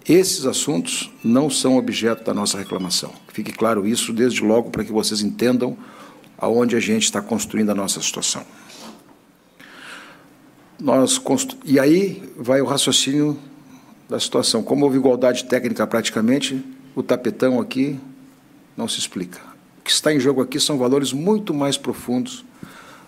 [0.06, 3.12] Esses assuntos não são objeto da nossa reclamação.
[3.28, 5.76] Fique claro isso desde logo para que vocês entendam
[6.36, 8.44] aonde a gente está construindo a nossa situação.
[10.78, 11.56] Nós constru...
[11.64, 13.38] E aí vai o raciocínio
[14.12, 14.62] da situação.
[14.62, 16.62] Como houve igualdade técnica praticamente,
[16.94, 17.98] o tapetão aqui
[18.76, 19.40] não se explica.
[19.78, 22.44] O que está em jogo aqui são valores muito mais profundos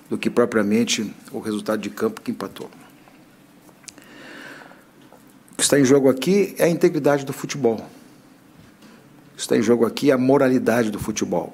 [0.09, 2.71] do que propriamente o resultado de campo que empatou.
[5.53, 7.77] O que está em jogo aqui é a integridade do futebol.
[7.77, 11.53] O que está em jogo aqui é a moralidade do futebol.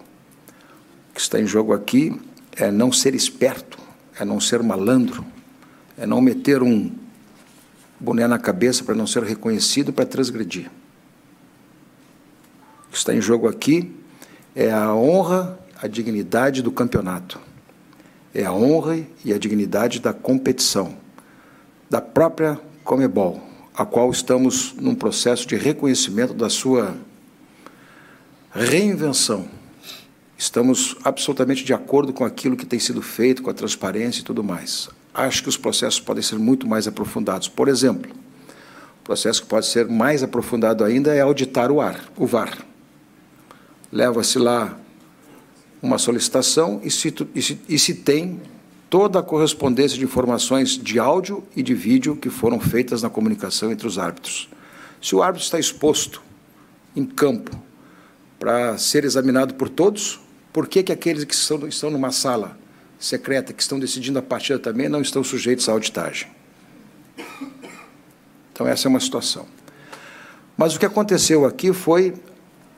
[1.10, 2.16] O que está em jogo aqui
[2.52, 3.78] é não ser esperto,
[4.18, 5.26] é não ser malandro,
[5.98, 6.99] é não meter um
[8.00, 10.70] boné na cabeça para não ser reconhecido, para transgredir.
[12.88, 13.94] O que está em jogo aqui
[14.54, 17.38] é a honra, a dignidade do campeonato.
[18.34, 20.96] É a honra e a dignidade da competição,
[21.88, 23.40] da própria Comebol,
[23.74, 26.96] a qual estamos num processo de reconhecimento da sua
[28.52, 29.48] reinvenção.
[30.36, 34.42] Estamos absolutamente de acordo com aquilo que tem sido feito, com a transparência e tudo
[34.42, 34.88] mais.
[35.12, 37.48] Acho que os processos podem ser muito mais aprofundados.
[37.48, 38.10] Por exemplo,
[39.00, 42.64] o processo que pode ser mais aprofundado ainda é auditar o ar, o VAR.
[43.90, 44.78] Leva-se lá
[45.82, 48.40] uma solicitação e se, e, se, e se tem
[48.88, 53.72] toda a correspondência de informações de áudio e de vídeo que foram feitas na comunicação
[53.72, 54.48] entre os árbitros.
[55.00, 56.22] Se o árbitro está exposto
[56.94, 57.56] em campo
[58.38, 60.20] para ser examinado por todos,
[60.52, 62.58] por que, que aqueles que estão, estão numa sala
[63.00, 66.28] secreta, que estão decidindo a partida também, não estão sujeitos à auditagem?
[68.52, 69.46] Então, essa é uma situação.
[70.56, 72.14] Mas o que aconteceu aqui foi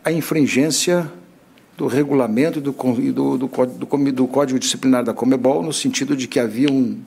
[0.04, 1.10] a infringência
[1.76, 6.38] do regulamento e do, do, do, do, Código Disciplinar da Comebol, no sentido de que
[6.38, 7.00] havia um.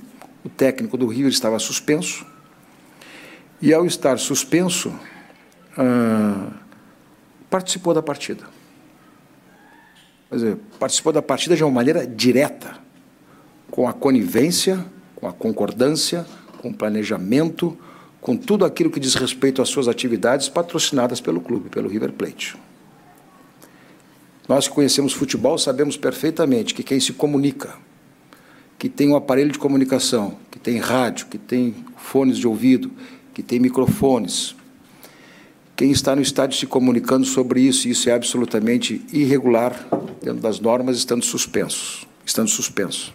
[0.43, 2.23] O técnico do Rio estava suspenso,
[3.59, 4.93] e ao estar suspenso,
[5.75, 6.51] ah,
[7.49, 8.45] participou da partida.
[10.29, 12.84] Quer dizer, participou da partida de uma maneira direta,
[13.75, 14.85] com a conivência,
[15.17, 16.25] com a concordância,
[16.61, 17.77] com o planejamento,
[18.21, 22.55] com tudo aquilo que diz respeito às suas atividades patrocinadas pelo clube, pelo River Plate.
[24.47, 27.75] Nós que conhecemos futebol sabemos perfeitamente que quem se comunica,
[28.79, 32.89] que tem um aparelho de comunicação, que tem rádio, que tem fones de ouvido,
[33.33, 34.55] que tem microfones,
[35.75, 39.73] quem está no estádio se comunicando sobre isso, isso é absolutamente irregular
[40.23, 43.13] dentro das normas, estando suspensos, estando suspenso.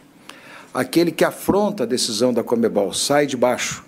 [0.73, 3.85] Aquele que afronta a decisão da Comebol sai de baixo.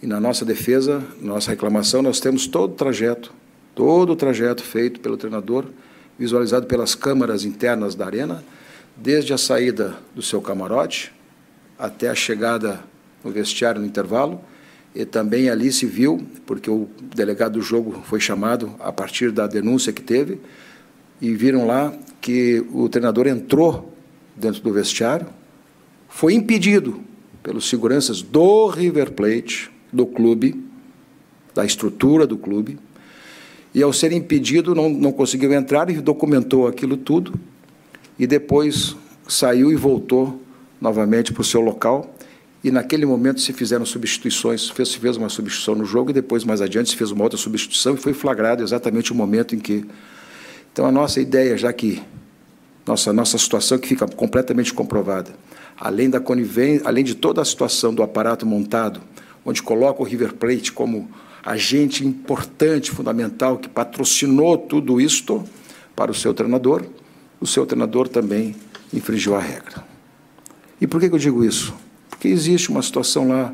[0.00, 3.32] E na nossa defesa, nossa reclamação, nós temos todo o trajeto,
[3.74, 5.66] todo o trajeto feito pelo treinador
[6.18, 8.44] visualizado pelas câmaras internas da arena,
[8.96, 11.12] desde a saída do seu camarote
[11.78, 12.80] até a chegada
[13.24, 14.40] no vestiário no intervalo.
[14.94, 19.46] E também ali se viu, porque o delegado do jogo foi chamado a partir da
[19.46, 20.38] denúncia que teve,
[21.20, 23.92] e viram lá que o treinador entrou
[24.36, 25.26] dentro do vestiário,
[26.14, 27.00] foi impedido
[27.42, 30.62] pelos seguranças do River Plate, do clube,
[31.54, 32.78] da estrutura do clube,
[33.74, 37.32] e, ao ser impedido, não, não conseguiu entrar e documentou aquilo tudo.
[38.18, 38.94] E depois
[39.26, 40.40] saiu e voltou
[40.78, 42.14] novamente para o seu local.
[42.62, 46.44] E naquele momento se fizeram substituições, fez, se fez uma substituição no jogo e depois,
[46.44, 49.82] mais adiante, se fez uma outra substituição e foi flagrado exatamente o momento em que.
[50.72, 52.02] Então, a nossa ideia, já que
[52.86, 55.30] nossa, nossa situação que fica completamente comprovada,
[55.82, 59.00] além da conivência, além de toda a situação do aparato montado,
[59.44, 61.10] onde coloca o River Plate como
[61.44, 65.42] agente importante, fundamental, que patrocinou tudo isto
[65.96, 66.84] para o seu treinador,
[67.40, 68.54] o seu treinador também
[68.94, 69.84] infringiu a regra.
[70.80, 71.74] E por que eu digo isso?
[72.08, 73.52] Porque existe uma situação lá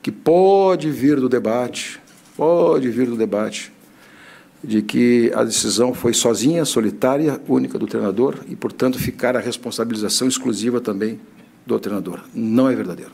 [0.00, 2.00] que pode vir do debate,
[2.38, 3.70] pode vir do debate,
[4.64, 10.26] de que a decisão foi sozinha, solitária, única do treinador e, portanto, ficar a responsabilização
[10.26, 11.20] exclusiva também
[11.66, 12.20] do treinador.
[12.32, 13.12] Não é verdadeiro.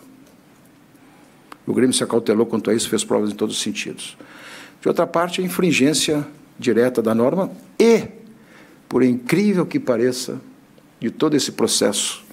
[1.67, 4.17] O Grêmio se acautelou quanto a isso, fez provas em todos os sentidos.
[4.81, 6.27] De outra parte, a infringência
[6.59, 8.09] direta da norma e,
[8.89, 10.41] por incrível que pareça,
[11.01, 12.25] de todo esse processo,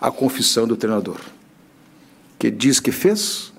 [0.00, 1.18] a confissão do treinador,
[2.38, 3.52] que diz que fez,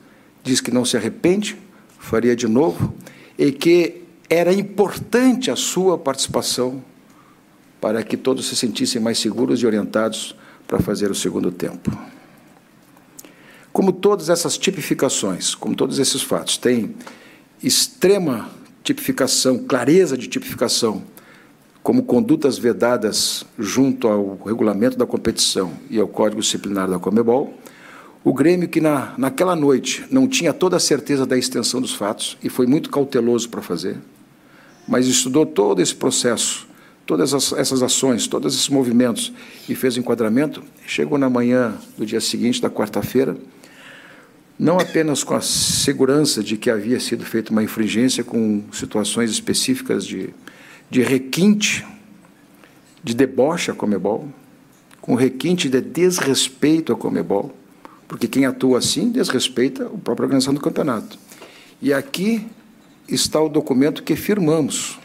[0.43, 1.57] diz que não se arrepende,
[1.97, 2.93] faria de novo
[3.37, 6.83] e que era importante a sua participação
[7.81, 10.35] para que todos se sentissem mais seguros e orientados
[10.69, 11.91] para fazer o segundo tempo.
[13.73, 16.95] Como todas essas tipificações, como todos esses fatos têm
[17.61, 18.47] extrema
[18.83, 21.01] tipificação, clareza de tipificação,
[21.81, 27.57] como condutas vedadas junto ao regulamento da competição e ao código disciplinar da Comebol,
[28.23, 32.37] o Grêmio, que na, naquela noite não tinha toda a certeza da extensão dos fatos
[32.43, 33.97] e foi muito cauteloso para fazer,
[34.87, 36.68] mas estudou todo esse processo,
[37.09, 39.33] todas essas ações, todos esses movimentos
[39.67, 43.35] e fez o enquadramento, chegou na manhã do dia seguinte, da quarta-feira,
[44.59, 50.05] não apenas com a segurança de que havia sido feita uma infringência com situações específicas
[50.05, 50.29] de,
[50.87, 51.83] de requinte,
[53.03, 54.29] de deboche à Comebol,
[55.01, 57.55] com requinte de desrespeito à Comebol,
[58.07, 61.17] porque quem atua assim desrespeita o próprio organização do campeonato.
[61.81, 62.45] E aqui
[63.07, 64.99] está o documento que firmamos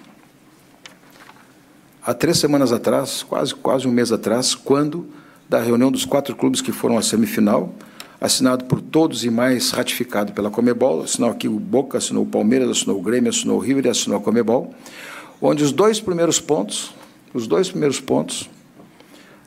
[2.04, 5.06] há três semanas atrás, quase, quase um mês atrás, quando,
[5.48, 7.74] da reunião dos quatro clubes que foram à semifinal,
[8.20, 12.68] assinado por todos e mais ratificado pela Comebol, assinou aqui o Boca, assinou o Palmeiras,
[12.70, 14.74] assinou o Grêmio, assinou o River e assinou a Comebol,
[15.40, 16.92] onde os dois primeiros pontos,
[17.32, 18.48] os dois primeiros pontos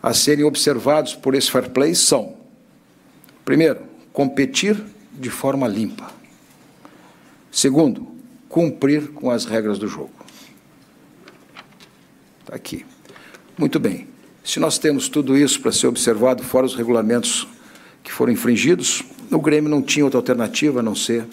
[0.02, 2.36] a serem observados por esse fair play são,
[3.44, 3.82] primeiro,
[4.14, 4.82] competir
[5.14, 6.12] de forma limpa.
[7.52, 8.08] Segundo,
[8.48, 10.17] cumprir com as regras do jogo.
[12.48, 12.86] Está aqui.
[13.58, 14.08] Muito bem.
[14.42, 17.46] Se nós temos tudo isso para ser observado, fora os regulamentos
[18.02, 21.26] que foram infringidos, o Grêmio não tinha outra alternativa a não ser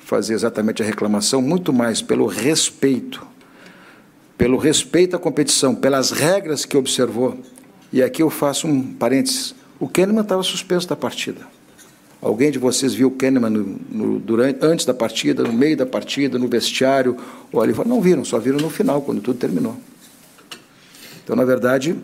[0.00, 3.26] fazer exatamente a reclamação, muito mais pelo respeito,
[4.38, 7.38] pelo respeito à competição, pelas regras que observou.
[7.92, 9.54] E aqui eu faço um parênteses.
[9.78, 11.42] O Kahneman estava suspenso da partida.
[12.22, 15.84] Alguém de vocês viu o Kahneman no, no, durante, antes da partida, no meio da
[15.84, 17.14] partida, no vestiário,
[17.52, 17.74] ou ali?
[17.84, 19.76] Não viram, só viram no final, quando tudo terminou.
[21.26, 21.96] Então, na verdade,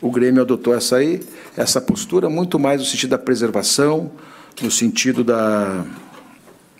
[0.00, 1.20] o Grêmio adotou essa aí,
[1.54, 4.10] essa postura muito mais no sentido da preservação,
[4.62, 5.84] no sentido da,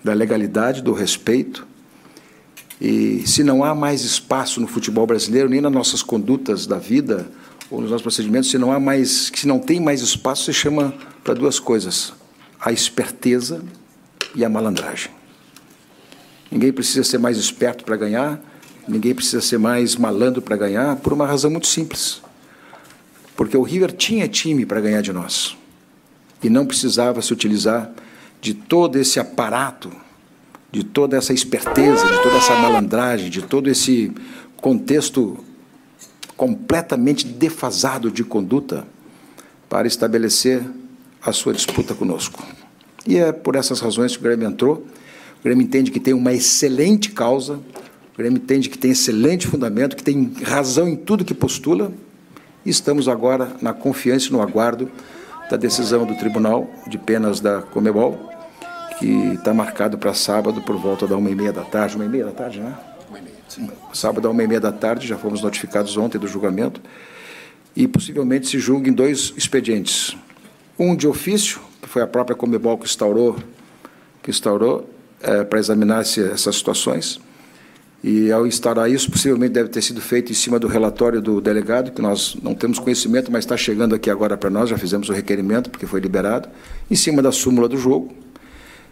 [0.02, 1.66] da legalidade, do respeito.
[2.80, 7.28] E se não há mais espaço no futebol brasileiro, nem nas nossas condutas da vida
[7.70, 10.94] ou nos nossos procedimentos, se não há mais, se não tem mais espaço, se chama
[11.22, 12.14] para duas coisas:
[12.58, 13.62] a esperteza
[14.34, 15.10] e a malandragem.
[16.50, 18.40] Ninguém precisa ser mais esperto para ganhar,
[18.86, 22.22] ninguém precisa ser mais malandro para ganhar, por uma razão muito simples
[23.36, 25.56] porque o River tinha time para ganhar de nós
[26.42, 27.90] e não precisava se utilizar
[28.40, 29.90] de todo esse aparato,
[30.70, 34.12] de toda essa esperteza, de toda essa malandragem, de todo esse
[34.56, 35.42] contexto
[36.36, 38.86] completamente defasado de conduta
[39.68, 40.62] para estabelecer
[41.22, 42.44] a sua disputa conosco.
[43.06, 44.86] E é por essas razões que o Grêmio entrou.
[45.40, 47.60] O Grêmio entende que tem uma excelente causa,
[48.14, 51.92] o Grêmio entende que tem excelente fundamento, que tem razão em tudo que postula,
[52.64, 54.88] e estamos agora na confiança e no aguardo
[55.50, 58.30] da decisão do Tribunal de Penas da Comebol,
[59.00, 61.96] que está marcado para sábado por volta da uma e meia da tarde.
[61.96, 62.72] Uma e meia da tarde, né?
[63.08, 63.68] Uma e meia, sim.
[63.92, 66.80] Sábado, uma e meia da tarde, já fomos notificados ontem do julgamento,
[67.74, 70.16] e possivelmente se julgue em dois expedientes.
[70.78, 73.36] Um de ofício, que foi a própria Comebol que instaurou,
[74.22, 74.88] que instaurou
[75.20, 77.20] é, para examinar essas situações,
[78.06, 81.90] e ao instaurar isso, possivelmente deve ter sido feito em cima do relatório do delegado,
[81.90, 85.12] que nós não temos conhecimento, mas está chegando aqui agora para nós, já fizemos o
[85.14, 86.50] requerimento, porque foi liberado,
[86.90, 88.14] em cima da súmula do jogo.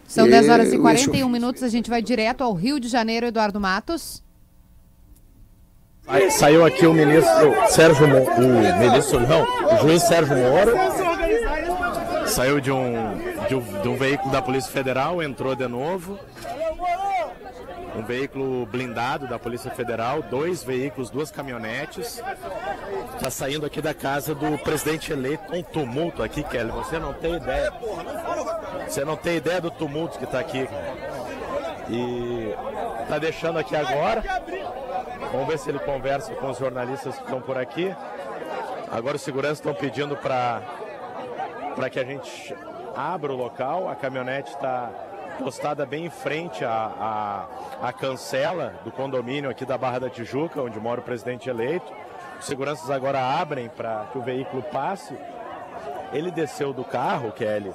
[0.08, 3.26] São e 10 horas e 41 minutos, a gente vai direto ao Rio de Janeiro,
[3.26, 4.22] Eduardo Matos.
[6.30, 8.16] Saiu aqui o ministro Sérgio Mo...
[8.16, 10.72] o ministro não, o juiz Sérgio Moro.
[12.28, 12.94] Saiu de um,
[13.46, 16.18] de um, de um veículo da Polícia Federal, entrou de novo
[17.94, 22.22] um veículo blindado da Polícia Federal, dois veículos, duas caminhonetes.
[23.14, 25.54] Está saindo aqui da casa do presidente eleito.
[25.54, 26.70] Um tumulto aqui, Kelly.
[26.70, 27.72] Você não tem ideia.
[28.88, 30.66] Você não tem ideia do tumulto que está aqui.
[31.88, 32.54] E
[33.02, 34.22] está deixando aqui agora.
[35.30, 37.94] Vamos ver se ele conversa com os jornalistas que estão por aqui.
[38.90, 40.62] Agora os seguranças estão pedindo para
[41.90, 42.54] que a gente
[42.96, 43.88] abra o local.
[43.88, 44.90] A caminhonete está
[45.38, 47.48] postada bem em frente à,
[47.80, 51.92] à, à cancela do condomínio aqui da Barra da Tijuca, onde mora o presidente eleito.
[52.38, 55.16] Os seguranças agora abrem para que o veículo passe.
[56.12, 57.72] Ele desceu do carro, Kelly,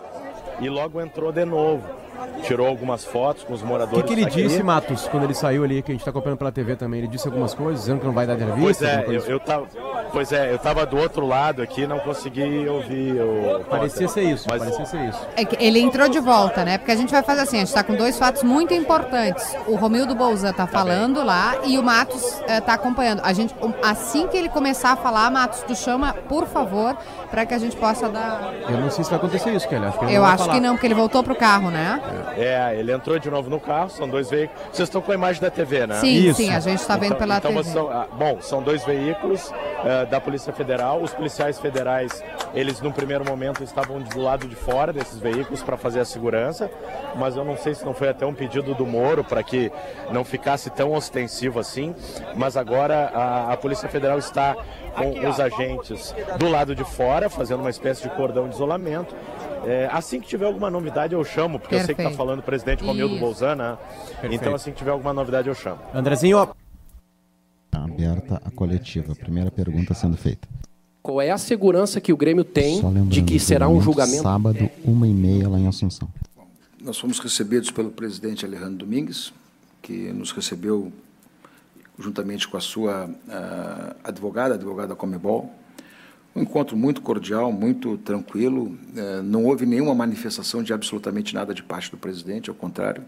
[0.59, 2.06] e logo entrou de novo.
[2.43, 4.03] Tirou algumas fotos com os O moradores.
[4.05, 6.51] que, que ele disse, Matos, quando ele saiu ali, que a gente tá acompanhando pela
[6.51, 6.99] TV também?
[6.99, 8.86] Ele disse algumas coisas, dizendo que não vai dar Pois entrevista?
[8.86, 9.68] é, alguma eu, coisa eu tava,
[10.11, 13.63] pois é, eu tava do outro lado aqui, não consegui ouvir o.
[13.70, 15.20] Parecia ser isso, Mas- parecia ser isso.
[15.36, 16.78] É que ele entrou de volta, né?
[16.78, 19.55] Porque a gente vai fazer assim, a gente tá com dois fatos muito importantes.
[19.68, 23.22] O Romildo Bolzan tá falando lá e o Matos eh, tá acompanhando.
[23.24, 23.53] A gente,
[23.84, 26.95] assim que ele começar a falar, Matos, tu chama, por favor,
[27.30, 28.53] para que a gente possa dar...
[28.69, 29.86] Eu não sei se vai acontecer isso, Kelly.
[29.86, 30.53] Acho que ele Eu acho falar.
[30.53, 32.01] que não, porque ele voltou pro carro, né?
[32.38, 34.61] É, ele entrou de novo no carro, são dois veículos.
[34.71, 35.99] Vocês estão com a imagem da TV, né?
[35.99, 36.38] Sim, Isso.
[36.38, 37.63] sim, a gente tá vendo então, pela então TV.
[37.63, 39.51] São, ah, bom, são dois veículos
[39.84, 41.01] eh, da Polícia Federal.
[41.01, 42.23] Os policiais federais,
[42.53, 46.69] eles num primeiro momento estavam do lado de fora desses veículos para fazer a segurança,
[47.15, 49.71] mas eu não sei se não foi até um pedido do Moro para que
[50.11, 51.93] não ficasse tão ostensivo assim.
[52.36, 54.55] Mas agora a, a Polícia Federal está
[54.95, 59.15] com os agentes do lado de fora, fazendo uma espécie de cordão de isolamento.
[59.65, 62.17] É, assim que tiver alguma novidade eu chamo, porque eu sei que está Perfeito.
[62.17, 63.23] falando o presidente Romildo Isso.
[63.23, 63.78] Bolzan, né?
[64.21, 64.36] Perfeito.
[64.36, 65.80] Então assim que tiver alguma novidade eu chamo.
[65.93, 66.47] Andrezinho, ó,
[67.78, 69.13] Tá aberta a coletiva.
[69.13, 70.47] Primeira pergunta sendo feita.
[71.03, 74.23] Qual é a segurança que o Grêmio tem de que será um julgamento?
[74.23, 76.09] Sábado, uma e meia lá em Assunção.
[76.82, 79.32] Nós fomos recebidos pelo presidente Alejandro Domingues,
[79.82, 80.91] que nos recebeu
[81.99, 85.51] juntamente com a sua ah, advogada, a advogada Comebol.
[86.36, 88.78] Um encontro muito cordial, muito tranquilo.
[88.95, 93.03] eh, não houve nenhuma manifestação de absolutamente nada de parte do presidente, ao contrário.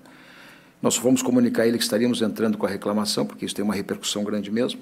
[0.82, 3.74] Nós fomos comunicar a ele que estaríamos entrando com a reclamação, porque isso tem uma
[3.74, 4.80] repercussão grande mesmo.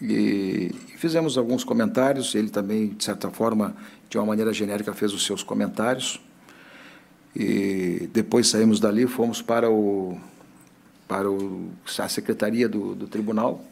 [0.00, 2.34] E, fizemos alguns comentários.
[2.34, 3.74] Ele também, de certa forma,
[4.08, 6.20] de uma maneira genérica, fez os seus comentários.
[7.34, 10.18] E depois saímos dali, fomos para o
[11.06, 13.64] para o, a secretaria do, do tribunal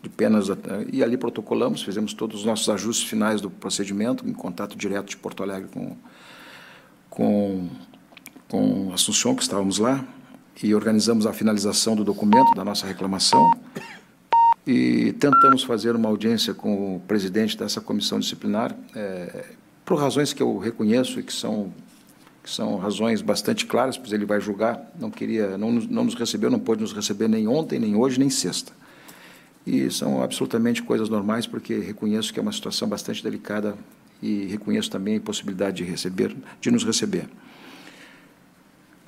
[0.00, 0.46] de penas
[0.92, 5.16] e ali protocolamos, fizemos todos os nossos ajustes finais do procedimento em contato direto de
[5.16, 5.96] Porto Alegre com
[7.10, 7.68] com
[8.48, 10.06] com Assunção que estávamos lá
[10.62, 13.52] e organizamos a finalização do documento da nossa reclamação
[14.66, 19.44] e tentamos fazer uma audiência com o presidente dessa comissão disciplinar eh,
[19.84, 21.72] por razões que eu reconheço e que são
[22.42, 24.80] que são razões bastante claras, pois ele vai julgar.
[25.00, 28.30] Não queria, não, não nos recebeu, não pôde nos receber nem ontem, nem hoje, nem
[28.30, 28.72] sexta.
[29.66, 33.74] E são absolutamente coisas normais, porque reconheço que é uma situação bastante delicada
[34.22, 37.28] e reconheço também a impossibilidade de receber, de nos receber.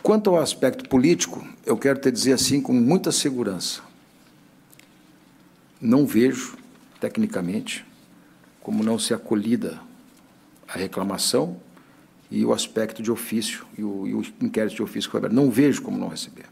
[0.09, 3.83] Quanto ao aspecto político, eu quero te dizer assim com muita segurança.
[5.79, 6.57] Não vejo,
[6.99, 7.85] tecnicamente,
[8.63, 9.79] como não ser acolhida
[10.67, 11.61] a reclamação
[12.31, 15.35] e o aspecto de ofício e o, e o inquérito de ofício que foi aberto.
[15.35, 16.47] Não vejo como não receber.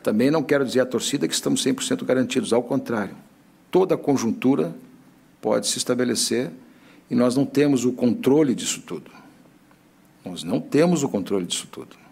[0.00, 3.16] Também não quero dizer à torcida que estamos 100% garantidos, ao contrário.
[3.68, 4.72] Toda conjuntura
[5.42, 6.52] pode se estabelecer
[7.10, 9.10] e nós não temos o controle disso tudo.
[10.24, 12.03] Nós não temos o controle disso tudo.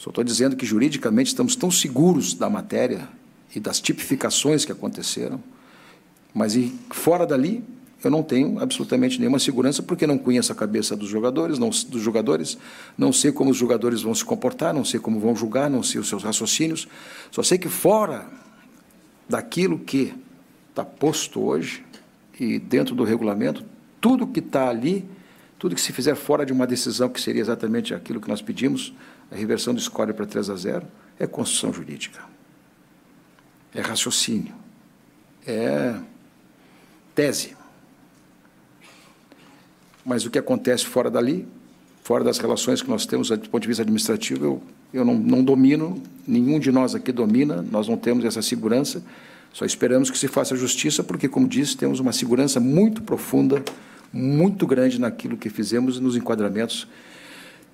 [0.00, 3.06] Só estou dizendo que juridicamente estamos tão seguros da matéria
[3.54, 5.38] e das tipificações que aconteceram,
[6.32, 7.62] mas e fora dali
[8.02, 12.00] eu não tenho absolutamente nenhuma segurança porque não conheço a cabeça dos jogadores, não, dos
[12.00, 12.56] jogadores,
[12.96, 16.00] não sei como os jogadores vão se comportar, não sei como vão julgar, não sei
[16.00, 16.88] os seus raciocínios.
[17.30, 18.26] Só sei que fora
[19.28, 20.14] daquilo que
[20.70, 21.84] está posto hoje
[22.38, 23.62] e dentro do regulamento,
[24.00, 25.06] tudo que está ali,
[25.58, 28.94] tudo que se fizer fora de uma decisão que seria exatamente aquilo que nós pedimos,
[29.30, 30.86] a reversão do score para 3 a 0,
[31.18, 32.20] é construção jurídica.
[33.74, 34.54] É raciocínio.
[35.46, 35.94] É
[37.14, 37.56] tese.
[40.04, 41.46] Mas o que acontece fora dali,
[42.02, 44.62] fora das relações que nós temos do ponto de vista administrativo, eu,
[44.92, 49.02] eu não, não domino, nenhum de nós aqui domina, nós não temos essa segurança,
[49.52, 53.62] só esperamos que se faça justiça, porque, como disse, temos uma segurança muito profunda,
[54.12, 56.88] muito grande naquilo que fizemos nos enquadramentos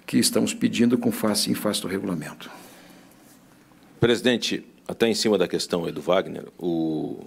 [0.07, 2.49] que estamos pedindo com face em face do regulamento.
[3.99, 7.25] Presidente, até em cima da questão do Wagner, o,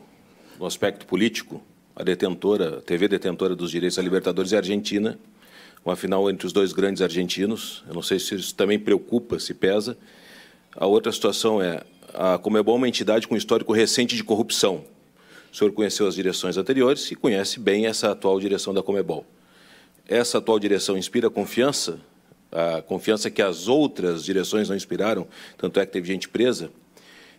[0.58, 1.62] no aspecto político,
[1.96, 5.20] a detentora, a TV detentora dos direitos a Libertadores é a Argentina,
[5.84, 7.84] uma final entre os dois grandes argentinos.
[7.88, 9.98] Eu não sei se isso também preocupa, se pesa.
[10.76, 14.86] A outra situação é a Comebol é uma entidade com histórico recente de corrupção.
[15.52, 19.26] O senhor conheceu as direções anteriores e conhece bem essa atual direção da Comebol.
[20.08, 22.00] Essa atual direção inspira confiança,
[22.52, 25.28] a confiança que as outras direções não inspiraram,
[25.58, 26.72] tanto é que teve gente presa.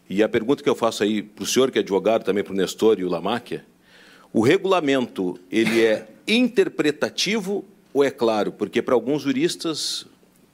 [0.09, 2.53] E a pergunta que eu faço aí para o senhor, que é advogado, também para
[2.53, 3.65] o Nestor e o Lamáquia,
[4.33, 8.53] o regulamento, ele é interpretativo ou é claro?
[8.53, 10.07] Porque para alguns juristas,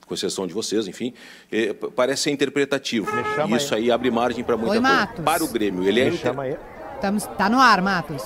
[0.07, 1.13] com exceção de vocês, enfim,
[1.49, 3.07] p- parece ser interpretativo.
[3.47, 4.95] E isso aí abre margem para muita Oi, coisa.
[4.95, 5.23] Matos.
[5.25, 6.21] Para o Grêmio, ele é Me inter...
[6.21, 6.57] chama aí.
[6.95, 8.23] Estamos, tá no ar, Matos.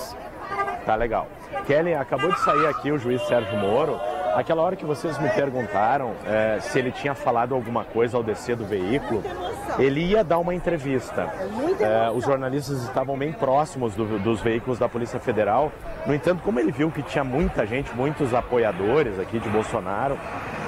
[0.86, 1.30] Tá legal.
[1.66, 4.00] Kelly, acabou de sair aqui o juiz Sérgio Moro
[4.34, 8.56] Aquela hora que vocês me perguntaram é, se ele tinha falado alguma coisa ao descer
[8.56, 9.22] do veículo,
[9.78, 11.28] ele ia dar uma entrevista.
[11.80, 15.70] É, os jornalistas estavam bem próximos do- dos veículos da Polícia Federal.
[16.06, 20.18] No entanto, como ele viu que tinha muita gente, muitos apoiadores aqui de Bolsonaro,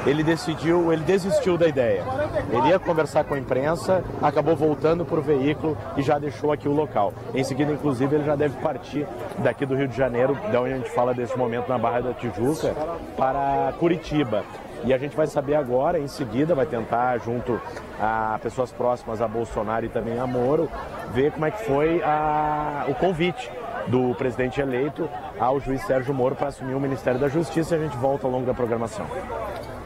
[0.06, 2.02] ele decidiu, ele desistiu da ideia.
[2.50, 6.68] Ele ia conversar com a imprensa, acabou voltando para o veículo e já deixou aqui
[6.68, 7.12] o local.
[7.34, 9.06] Em seguida, inclusive, ele já deve partir
[9.38, 12.12] daqui do Rio de Janeiro, da onde a gente fala desse momento na Barra da
[12.12, 12.74] Tijuca,
[13.16, 14.44] para Curitiba.
[14.84, 17.58] E a gente vai saber agora, em seguida, vai tentar, junto
[17.98, 20.68] a pessoas próximas a Bolsonaro e também a Moro,
[21.12, 23.50] ver como é que foi a- o convite
[23.86, 25.08] do presidente eleito
[25.40, 28.32] ao juiz Sérgio Moro para assumir o Ministério da Justiça e a gente volta ao
[28.32, 29.06] longo da programação.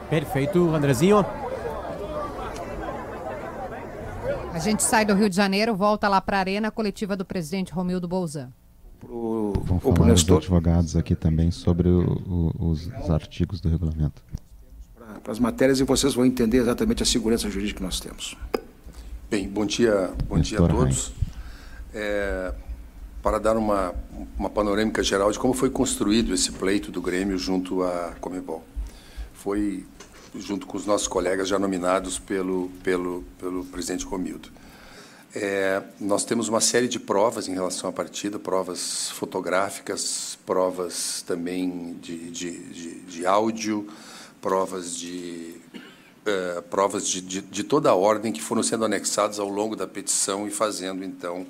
[0.09, 1.25] Perfeito, Andrezinho.
[4.53, 7.71] A gente sai do Rio de Janeiro, volta lá para a arena coletiva do presidente
[7.71, 8.49] Romildo Bolzan.
[9.07, 14.21] Vão falar os advogados aqui também sobre o- o- os, os artigos do regulamento.
[15.23, 18.35] Para as matérias e vocês vão entender exatamente a segurança jurídica que nós temos.
[19.29, 21.13] Bem, bom dia, bom dia a todos.
[21.93, 22.53] É,
[23.21, 23.93] para dar uma,
[24.37, 28.63] uma panorâmica geral de como foi construído esse pleito do Grêmio junto à Comebol.
[29.33, 29.85] Foi
[30.35, 34.49] junto com os nossos colegas já nominados pelo, pelo, pelo presidente Romildo.
[35.33, 41.97] É, nós temos uma série de provas em relação à partida, provas fotográficas, provas também
[42.01, 43.87] de, de, de, de áudio,
[44.41, 45.59] provas de
[46.25, 49.87] eh, provas de, de, de toda a ordem que foram sendo anexadas ao longo da
[49.87, 51.47] petição e fazendo então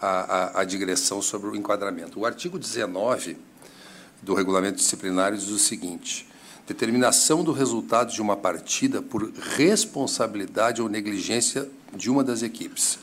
[0.00, 2.20] a, a, a digressão sobre o enquadramento.
[2.20, 3.36] O artigo 19
[4.20, 6.28] do regulamento disciplinar diz o seguinte:
[6.70, 12.96] determinação do resultado de uma partida por responsabilidade ou negligência de uma das equipes,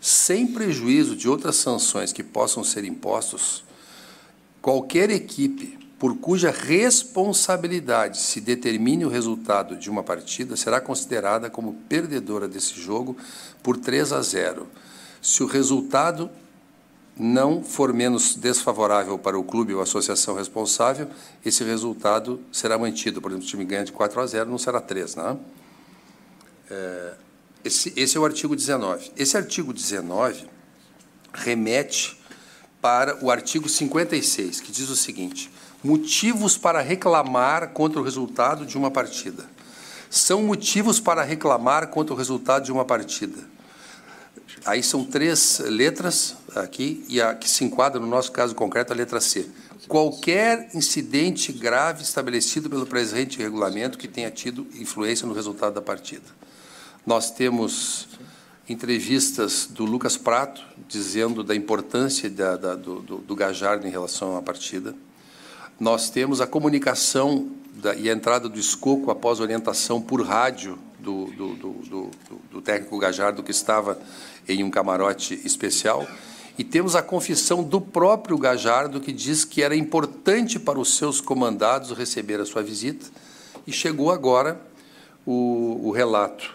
[0.00, 3.62] sem prejuízo de outras sanções que possam ser impostos,
[4.60, 11.74] qualquer equipe por cuja responsabilidade se determine o resultado de uma partida será considerada como
[11.88, 13.16] perdedora desse jogo
[13.62, 14.66] por 3 a 0.
[15.20, 16.28] Se o resultado
[17.22, 21.08] não for menos desfavorável para o clube ou associação responsável,
[21.44, 23.20] esse resultado será mantido.
[23.20, 25.36] Por exemplo, se o time ganha de 4 a 0, não será 3, né?
[26.70, 27.14] É,
[27.64, 29.12] esse, esse é o artigo 19.
[29.16, 30.46] Esse artigo 19
[31.32, 32.20] remete
[32.80, 35.50] para o artigo 56, que diz o seguinte:
[35.82, 39.44] motivos para reclamar contra o resultado de uma partida.
[40.10, 43.51] São motivos para reclamar contra o resultado de uma partida.
[44.64, 48.96] Aí são três letras aqui, e a que se enquadra, no nosso caso concreto, a
[48.96, 49.48] letra C.
[49.88, 56.24] Qualquer incidente grave estabelecido pelo presente regulamento que tenha tido influência no resultado da partida.
[57.04, 58.08] Nós temos
[58.68, 64.36] entrevistas do Lucas Prato dizendo da importância da, da, do, do, do Gajardo em relação
[64.36, 64.94] à partida.
[65.80, 71.26] Nós temos a comunicação da, e a entrada do Escoco após orientação por rádio do,
[71.32, 72.10] do, do,
[72.50, 73.98] do técnico Gajardo, que estava
[74.48, 76.06] em um camarote especial.
[76.58, 81.20] E temos a confissão do próprio Gajardo, que diz que era importante para os seus
[81.20, 83.06] comandados receber a sua visita.
[83.66, 84.60] E chegou agora
[85.26, 86.52] o, o relato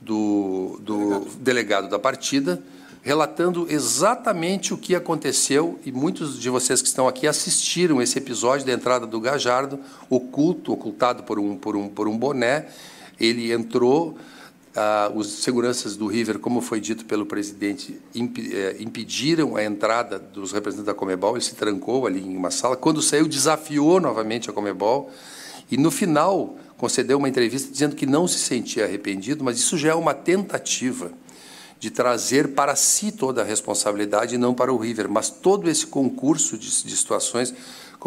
[0.00, 2.62] do, do delegado da partida,
[3.02, 8.66] relatando exatamente o que aconteceu e muitos de vocês que estão aqui assistiram esse episódio
[8.66, 9.78] da entrada do Gajardo,
[10.10, 12.66] oculto, ocultado por um, por um, por um boné.
[13.20, 14.16] Ele entrou,
[14.80, 20.20] ah, os seguranças do River, como foi dito pelo presidente, imp, eh, impediram a entrada
[20.20, 22.76] dos representantes da Comebol, ele se trancou ali em uma sala.
[22.76, 25.10] Quando saiu, desafiou novamente a Comebol
[25.68, 29.90] e, no final, concedeu uma entrevista dizendo que não se sentia arrependido, mas isso já
[29.90, 31.10] é uma tentativa
[31.80, 35.08] de trazer para si toda a responsabilidade e não para o River.
[35.08, 37.52] Mas todo esse concurso de, de, situações,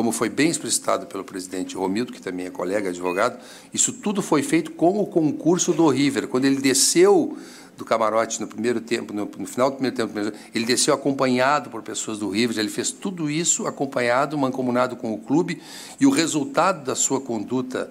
[0.01, 3.39] como foi bem explicitado pelo presidente Romildo, que também é colega advogado,
[3.71, 6.27] isso tudo foi feito com o concurso do River.
[6.27, 7.37] Quando ele desceu
[7.77, 10.11] do camarote no primeiro tempo, no, no final do primeiro tempo,
[10.55, 15.19] ele desceu acompanhado por pessoas do River, ele fez tudo isso acompanhado, mancomunado com o
[15.19, 15.61] clube,
[15.99, 17.87] e o resultado da sua conduta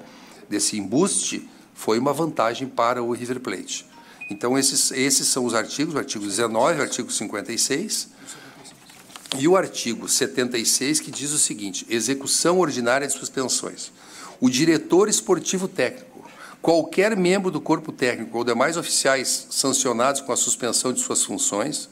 [0.48, 3.86] desse embuste foi uma vantagem para o River Plate.
[4.28, 8.08] Então, esses, esses são os artigos, o artigo 19, o artigo 56,
[9.38, 13.90] e o artigo 76, que diz o seguinte: execução ordinária de suspensões.
[14.40, 16.28] O diretor esportivo técnico,
[16.62, 21.88] qualquer membro do corpo técnico ou demais oficiais sancionados com a suspensão de suas funções,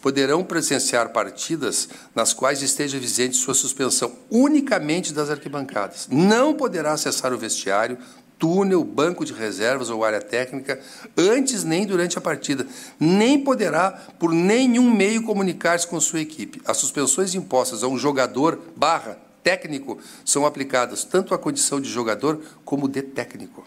[0.00, 6.08] poderão presenciar partidas nas quais esteja vigente sua suspensão unicamente das arquibancadas.
[6.10, 7.98] Não poderá acessar o vestiário,
[8.38, 10.80] túnel, banco de reservas ou área técnica
[11.16, 12.66] antes nem durante a partida.
[12.98, 16.62] Nem poderá, por nenhum meio, comunicar-se com sua equipe.
[16.64, 22.40] As suspensões impostas a um jogador barra técnico são aplicadas tanto à condição de jogador
[22.64, 23.64] como de técnico.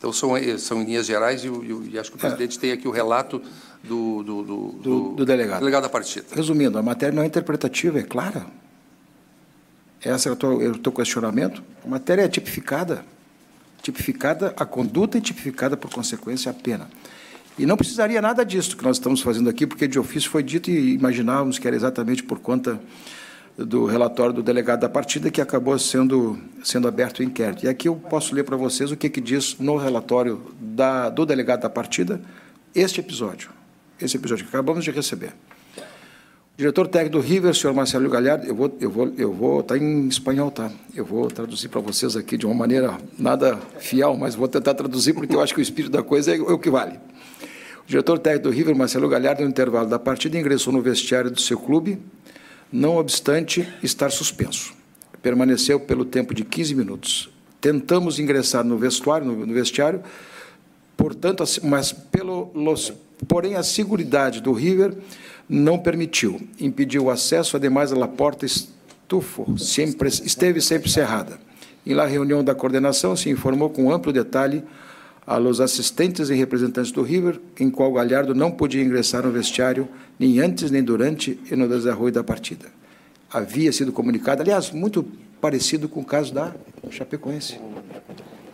[0.00, 2.72] Então, são, eh, são em linhas gerais, e, e, e acho que o presidente tem
[2.72, 3.38] aqui o relato
[3.84, 5.58] do, do, do, Do, do delegado.
[5.58, 6.24] delegado da partida.
[6.34, 8.46] Resumindo, a matéria não é interpretativa, é clara.
[10.02, 11.62] Esse é o teu, é o teu questionamento.
[11.84, 13.04] A matéria é tipificada.
[13.82, 16.88] Tipificada a conduta e tipificada, por consequência, a pena.
[17.58, 20.70] E não precisaria nada disso que nós estamos fazendo aqui, porque de ofício foi dito
[20.70, 22.80] e imaginávamos que era exatamente por conta
[23.64, 27.64] do relatório do delegado da partida que acabou sendo, sendo aberto o inquérito.
[27.64, 31.26] E aqui eu posso ler para vocês o que, que diz no relatório da, do
[31.26, 32.20] delegado da partida
[32.74, 33.50] este episódio.
[34.00, 35.34] Esse episódio que acabamos de receber.
[36.56, 40.06] Diretor técnico do River, senhor Marcelo Galhardo, eu vou, eu vou, eu vou, tá em
[40.08, 40.70] espanhol, tá?
[40.94, 45.14] Eu vou traduzir para vocês aqui de uma maneira nada fiel, mas vou tentar traduzir
[45.14, 47.00] porque eu acho que o espírito da coisa é, é o que vale.
[47.82, 51.40] O diretor técnico do River, Marcelo Galhardo, no intervalo da partida, ingressou no vestiário do
[51.40, 51.98] seu clube,
[52.72, 54.74] não obstante estar suspenso.
[55.22, 57.30] Permaneceu pelo tempo de 15 minutos.
[57.60, 60.02] Tentamos ingressar no vestuário, no, vestiário,
[60.96, 62.50] portanto, mas pelo,
[63.28, 64.96] porém a seguridade do River
[65.48, 71.38] não permitiu, impediu o acesso, ademais a porta estufo, sempre, esteve sempre cerrada.
[71.84, 74.62] E na reunião da coordenação se informou com amplo detalhe
[75.30, 79.88] a los assistentes e representantes do River, em qual Galhardo não podia ingressar no vestiário
[80.18, 82.66] nem antes nem durante e no desarroio da partida.
[83.32, 85.06] Havia sido comunicado, aliás, muito
[85.40, 86.52] parecido com o caso da
[86.90, 87.60] Chapecoense.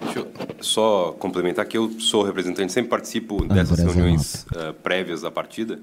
[0.02, 0.28] Deixa eu
[0.60, 5.80] só complementar que eu sou representante, sempre participo Ah, dessas reuniões eh, prévias da partida.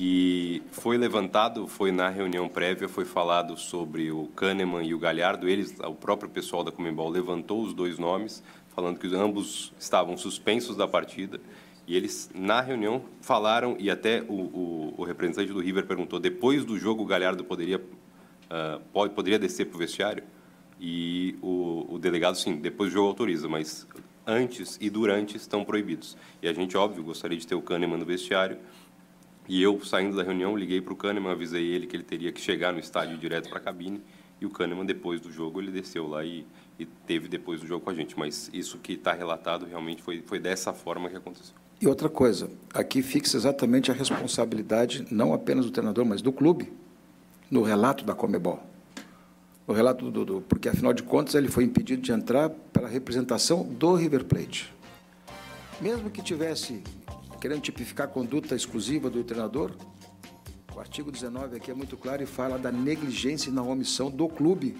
[0.00, 5.48] E foi levantado, foi na reunião prévia, foi falado sobre o Kahneman e o Galhardo.
[5.48, 8.40] Eles, o próprio pessoal da Comembol levantou os dois nomes,
[8.78, 11.40] falando que ambos estavam suspensos da partida.
[11.84, 16.64] E eles, na reunião, falaram, e até o, o, o representante do River perguntou, depois
[16.64, 17.82] do jogo o Galhardo poderia,
[18.48, 20.22] ah, pode, poderia descer para o vestiário?
[20.80, 23.84] E o, o delegado, sim, depois do jogo autoriza, mas
[24.24, 26.16] antes e durante estão proibidos.
[26.40, 28.58] E a gente, óbvio, gostaria de ter o Kahneman no vestiário.
[29.48, 32.40] E eu, saindo da reunião, liguei para o Kahneman, avisei ele que ele teria que
[32.40, 34.00] chegar no estádio direto para a cabine.
[34.40, 36.46] E o Kahneman, depois do jogo, ele desceu lá e,
[36.78, 38.18] e teve depois do jogo com a gente.
[38.18, 41.54] Mas isso que está relatado realmente foi, foi dessa forma que aconteceu.
[41.80, 46.72] E outra coisa, aqui fixa exatamente a responsabilidade, não apenas do treinador, mas do clube,
[47.50, 48.60] no relato da Comebol.
[49.66, 53.62] No relato do, do porque afinal de contas ele foi impedido de entrar pela representação
[53.62, 54.72] do River Plate.
[55.80, 56.82] Mesmo que tivesse
[57.40, 59.70] querendo tipificar a conduta exclusiva do treinador,
[60.74, 64.28] o artigo 19 aqui é muito claro e fala da negligência e na omissão do
[64.28, 64.76] clube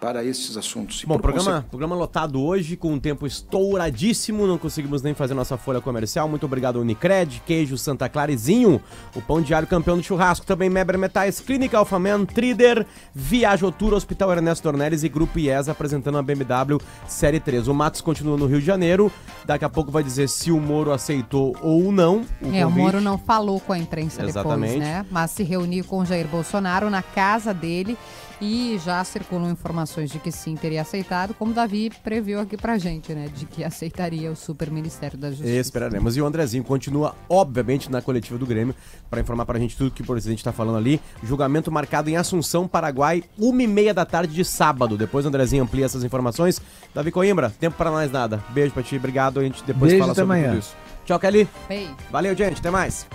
[0.00, 1.02] para esses assuntos.
[1.04, 5.56] Bom, programa, conse- programa lotado hoje, com um tempo estouradíssimo, não conseguimos nem fazer nossa
[5.56, 6.28] folha comercial.
[6.28, 8.80] Muito obrigado, Unicred, Queijo Santa Clarezinho,
[9.14, 14.62] o Pão Diário Campeão do Churrasco, também Meber Metais, Clínica Alfaman, Trider, Viajotur, Hospital Ernesto
[14.64, 16.78] Dornelles e Grupo IES apresentando a BMW
[17.08, 17.66] Série 3.
[17.66, 19.10] O Matos continua no Rio de Janeiro,
[19.44, 22.82] daqui a pouco vai dizer se o Moro aceitou ou não o É, o convite.
[22.84, 24.72] Moro não falou com a imprensa Exatamente.
[24.74, 25.06] depois, né?
[25.10, 27.96] Mas se reuniu com Jair Bolsonaro na casa dele
[28.40, 32.76] e já circulam informações de que sim, teria aceitado, como o Davi previu aqui pra
[32.78, 33.28] gente, né?
[33.34, 35.50] De que aceitaria o Super Ministério da Justiça.
[35.50, 36.16] Esperaremos.
[36.16, 38.74] E o Andrezinho continua, obviamente, na coletiva do Grêmio,
[39.08, 41.00] para informar pra gente tudo que o presidente tá falando ali.
[41.22, 44.96] Julgamento marcado em Assunção, Paraguai, uma e meia da tarde de sábado.
[44.96, 46.60] Depois o Andrezinho amplia essas informações.
[46.94, 48.42] Davi Coimbra, tempo para mais nada.
[48.50, 49.40] Beijo pra ti, obrigado.
[49.40, 50.50] A gente depois Beijo, fala até sobre amanhã.
[50.50, 50.76] tudo isso.
[51.04, 51.48] Tchau, Kelly.
[51.68, 51.94] Beijo.
[52.10, 52.58] Valeu, gente.
[52.58, 53.06] Até mais.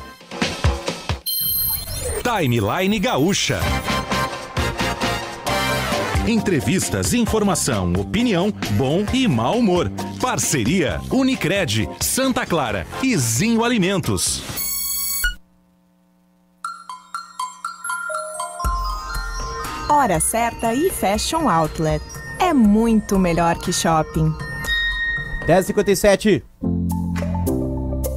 [2.23, 3.59] Timeline Gaúcha.
[6.27, 9.91] Entrevistas, informação, opinião, bom e mau humor.
[10.21, 14.43] Parceria Unicred, Santa Clara e Zinho Alimentos.
[19.89, 22.03] Hora certa e Fashion Outlet.
[22.39, 24.31] É muito melhor que shopping.
[25.47, 26.50] 10h57.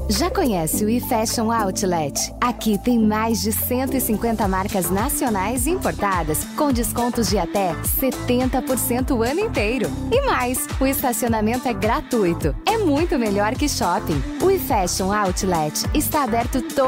[0.08, 2.30] Já conhece o eFashion Outlet?
[2.38, 9.40] Aqui tem mais de 150 marcas nacionais importadas com descontos de até 70% o ano
[9.40, 9.88] inteiro.
[10.12, 12.54] E mais, o estacionamento é gratuito.
[12.66, 14.22] É muito melhor que shopping.
[14.42, 16.82] O eFashion Outlet está aberto todo